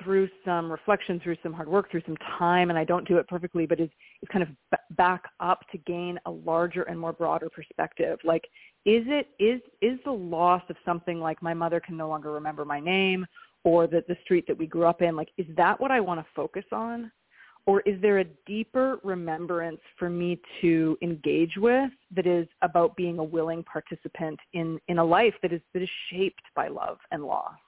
through 0.04 0.30
some 0.46 0.72
reflection, 0.72 1.20
through 1.20 1.38
some 1.44 1.54
hard 1.54 1.68
work, 1.68 1.90
through 1.92 2.02
some 2.06 2.18
time, 2.38 2.70
and 2.70 2.80
I 2.80 2.84
don't 2.84 3.08
do 3.08 3.18
it 3.18 3.28
perfectly, 3.28 3.66
but 3.66 3.80
is, 3.80 3.90
is 4.22 4.30
kind 4.32 4.44
of 4.44 4.50
b- 4.72 4.78
back 4.92 5.24
up 5.40 5.62
to 5.72 5.78
gain 5.80 6.20
a 6.26 6.32
larger 6.32 6.84
and 6.84 7.00
more 7.00 7.14
broader 7.14 7.50
perspective. 7.50 8.20
Like, 8.24 8.44
is 8.86 9.04
it 9.08 9.28
is 9.40 9.62
is 9.82 10.00
the 10.06 10.12
loss 10.12 10.64
of 10.70 10.76
something 10.86 11.20
like 11.20 11.42
my 11.42 11.54
mother 11.54 11.80
can 11.80 11.98
no 11.98 12.08
longer 12.08 12.32
remember 12.32 12.66
my 12.66 12.80
name, 12.80 13.26
or 13.64 13.88
that 13.88 14.08
the 14.08 14.18
street 14.24 14.46
that 14.48 14.58
we 14.58 14.68
grew 14.68 14.86
up 14.86 15.02
in? 15.02 15.16
Like, 15.16 15.30
is 15.38 15.48
that 15.58 15.80
what 15.80 15.92
I 15.92 16.00
want 16.00 16.20
to 16.20 16.26
focus 16.36 16.66
on? 16.72 17.12
or 17.66 17.82
is 17.82 18.02
there 18.02 18.18
a 18.18 18.26
deeper 18.48 19.00
remembrance 19.04 19.82
for 20.00 20.10
me 20.10 20.40
to 20.60 20.98
engage 21.04 21.56
with 21.58 21.92
that 22.16 22.26
is 22.26 22.48
about 22.64 22.96
being 22.96 23.20
a 23.20 23.24
willing 23.24 23.64
participant 23.64 24.40
in 24.54 24.80
in 24.88 24.98
a 24.98 25.04
life 25.04 25.36
that 25.44 25.54
is 25.54 25.62
that 25.74 25.84
is 25.84 25.90
shaped 26.10 26.42
by 26.56 26.68
love 26.68 26.98
and 27.12 27.24
loss 27.24 27.60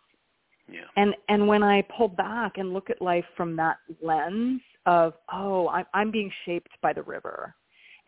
yeah. 0.72 0.82
and 0.96 1.14
and 1.30 1.48
when 1.48 1.64
i 1.64 1.82
pull 1.96 2.08
back 2.08 2.54
and 2.58 2.74
look 2.74 2.90
at 2.90 3.02
life 3.02 3.26
from 3.36 3.56
that 3.56 3.78
lens 4.02 4.62
of 4.86 5.14
oh 5.34 5.68
i'm 5.70 5.86
i'm 5.94 6.12
being 6.12 6.32
shaped 6.46 6.72
by 6.82 6.94
the 6.94 7.04
river 7.04 7.54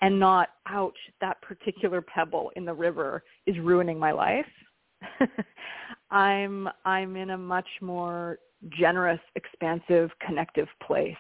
and 0.02 0.20
not 0.20 0.50
ouch 0.68 0.98
that 1.22 1.42
particular 1.42 2.02
pebble 2.02 2.52
in 2.56 2.66
the 2.66 2.74
river 2.74 3.24
is 3.46 3.56
ruining 3.60 4.00
my 4.00 4.12
life 4.12 4.46
i'm 6.12 6.68
i'm 6.86 7.16
in 7.16 7.32
a 7.32 7.38
much 7.38 7.68
more 7.82 8.38
generous 8.70 9.20
expansive 9.36 10.10
connective 10.26 10.68
place 10.86 11.16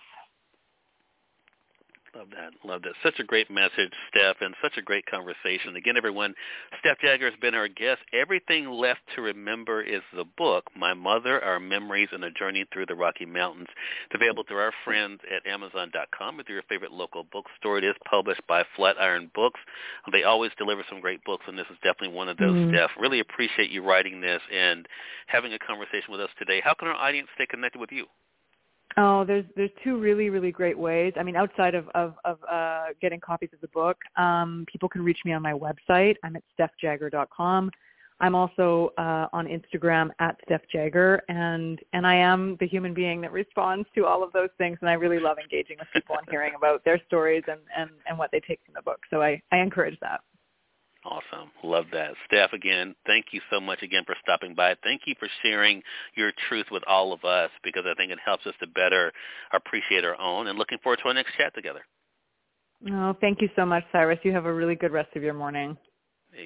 Love 2.15 2.27
that. 2.29 2.53
Love 2.63 2.83
that. 2.83 2.93
Such 3.01 3.19
a 3.19 3.23
great 3.23 3.49
message, 3.49 3.91
Steph, 4.09 4.37
and 4.41 4.53
such 4.61 4.77
a 4.77 4.83
great 4.83 5.03
conversation. 5.07 5.75
Again, 5.75 5.97
everyone, 5.97 6.35
Steph 6.79 6.99
Jagger 6.99 7.27
has 7.29 7.39
been 7.39 7.55
our 7.55 7.67
guest. 7.67 8.01
Everything 8.13 8.69
Left 8.69 8.99
to 9.15 9.21
Remember 9.23 9.81
is 9.81 10.01
the 10.15 10.25
book, 10.37 10.65
My 10.77 10.93
Mother, 10.93 11.43
Our 11.43 11.59
Memories, 11.59 12.09
and 12.11 12.23
a 12.23 12.29
Journey 12.29 12.65
Through 12.71 12.85
the 12.85 12.95
Rocky 12.95 13.25
Mountains. 13.25 13.67
It's 14.05 14.13
available 14.13 14.43
through 14.47 14.59
our 14.59 14.73
friends 14.85 15.21
at 15.35 15.49
Amazon.com 15.49 16.39
or 16.39 16.43
through 16.43 16.55
your 16.55 16.63
favorite 16.69 16.91
local 16.91 17.23
bookstore. 17.31 17.79
It 17.79 17.83
is 17.83 17.95
published 18.07 18.45
by 18.47 18.63
Flatiron 18.75 19.31
Books. 19.33 19.59
They 20.11 20.21
always 20.21 20.51
deliver 20.59 20.83
some 20.87 21.01
great 21.01 21.23
books, 21.23 21.45
and 21.47 21.57
this 21.57 21.67
is 21.71 21.77
definitely 21.83 22.15
one 22.15 22.29
of 22.29 22.37
those, 22.37 22.51
mm-hmm. 22.51 22.75
Steph. 22.75 22.91
Really 22.99 23.21
appreciate 23.21 23.71
you 23.71 23.81
writing 23.81 24.21
this 24.21 24.41
and 24.53 24.87
having 25.25 25.53
a 25.53 25.59
conversation 25.59 26.11
with 26.11 26.21
us 26.21 26.29
today. 26.37 26.61
How 26.63 26.75
can 26.75 26.89
our 26.89 26.95
audience 26.95 27.29
stay 27.33 27.47
connected 27.47 27.79
with 27.79 27.91
you? 27.91 28.05
Oh, 28.97 29.23
there's 29.25 29.45
there's 29.55 29.71
two 29.83 29.97
really 29.97 30.29
really 30.29 30.51
great 30.51 30.77
ways. 30.77 31.13
I 31.17 31.23
mean, 31.23 31.35
outside 31.35 31.75
of 31.75 31.87
of, 31.95 32.15
of 32.25 32.37
uh, 32.49 32.87
getting 33.01 33.19
copies 33.19 33.49
of 33.53 33.61
the 33.61 33.67
book, 33.69 33.97
um, 34.17 34.65
people 34.71 34.87
can 34.87 35.03
reach 35.03 35.19
me 35.25 35.33
on 35.33 35.41
my 35.41 35.53
website. 35.53 36.15
I'm 36.23 36.35
at 36.35 36.43
stephjagger.com. 36.59 37.71
I'm 38.19 38.35
also 38.35 38.93
uh, 38.97 39.27
on 39.33 39.47
Instagram 39.47 40.09
at 40.19 40.37
Steph 40.45 40.61
Jagger, 40.71 41.21
and 41.27 41.79
and 41.93 42.05
I 42.05 42.15
am 42.15 42.55
the 42.59 42.67
human 42.67 42.93
being 42.93 43.19
that 43.21 43.31
responds 43.31 43.87
to 43.95 44.05
all 44.05 44.23
of 44.23 44.31
those 44.31 44.49
things. 44.57 44.77
And 44.81 44.89
I 44.89 44.93
really 44.93 45.19
love 45.19 45.37
engaging 45.39 45.77
with 45.79 45.87
people 45.93 46.15
and 46.17 46.27
hearing 46.29 46.53
about 46.55 46.85
their 46.85 47.01
stories 47.07 47.43
and 47.47 47.59
and 47.75 47.89
and 48.07 48.17
what 48.17 48.31
they 48.31 48.39
take 48.39 48.59
from 48.65 48.75
the 48.75 48.81
book. 48.81 48.99
So 49.09 49.21
I 49.21 49.41
I 49.51 49.57
encourage 49.57 49.99
that. 50.01 50.21
Awesome. 51.05 51.51
Love 51.63 51.85
that. 51.91 52.13
Steph, 52.25 52.53
again, 52.53 52.95
thank 53.05 53.27
you 53.31 53.41
so 53.51 53.59
much 53.59 53.83
again 53.83 54.03
for 54.05 54.15
stopping 54.21 54.55
by. 54.55 54.75
Thank 54.83 55.01
you 55.05 55.15
for 55.19 55.27
sharing 55.41 55.81
your 56.15 56.31
truth 56.47 56.67
with 56.71 56.83
all 56.87 57.11
of 57.11 57.25
us 57.25 57.49
because 57.61 57.83
I 57.85 57.93
think 57.95 58.11
it 58.11 58.19
helps 58.23 58.45
us 58.45 58.53
to 58.61 58.67
better 58.67 59.11
appreciate 59.53 60.05
our 60.05 60.19
own 60.19 60.47
and 60.47 60.57
looking 60.57 60.77
forward 60.81 60.99
to 61.03 61.09
our 61.09 61.13
next 61.13 61.35
chat 61.37 61.53
together. 61.55 61.81
Oh, 62.89 63.15
thank 63.19 63.41
you 63.41 63.49
so 63.55 63.65
much, 63.65 63.83
Cyrus. 63.91 64.19
You 64.23 64.31
have 64.31 64.45
a 64.45 64.53
really 64.53 64.75
good 64.75 64.91
rest 64.91 65.09
of 65.15 65.23
your 65.23 65.33
morning. 65.33 65.77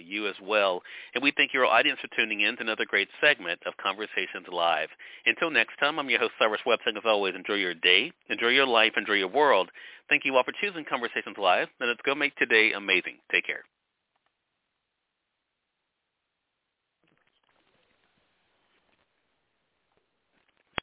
You 0.04 0.28
as 0.28 0.36
well. 0.42 0.82
And 1.14 1.24
we 1.24 1.32
thank 1.38 1.54
your 1.54 1.66
audience 1.66 2.00
for 2.02 2.10
tuning 2.16 2.42
in 2.42 2.56
to 2.58 2.62
another 2.62 2.86
great 2.86 3.08
segment 3.22 3.60
of 3.66 3.78
Conversations 3.78 4.48
Live. 4.52 4.90
Until 5.26 5.50
next 5.50 5.78
time, 5.80 5.98
I'm 5.98 6.10
your 6.10 6.20
host, 6.20 6.34
Cyrus 6.40 6.62
Webb, 6.66 6.80
saying 6.84 6.98
as 6.98 7.04
always, 7.06 7.36
enjoy 7.36 7.54
your 7.54 7.74
day, 7.74 8.12
enjoy 8.30 8.50
your 8.50 8.68
life, 8.68 8.94
enjoy 8.98 9.14
your 9.14 9.30
world. 9.30 9.70
Thank 10.10 10.26
you 10.26 10.36
all 10.36 10.44
for 10.44 10.54
choosing 10.60 10.84
Conversations 10.84 11.38
Live, 11.38 11.70
and 11.80 11.90
let's 11.90 12.02
go 12.04 12.16
make 12.16 12.36
today 12.36 12.74
amazing. 12.74 13.18
Take 13.32 13.46
care. 13.46 13.64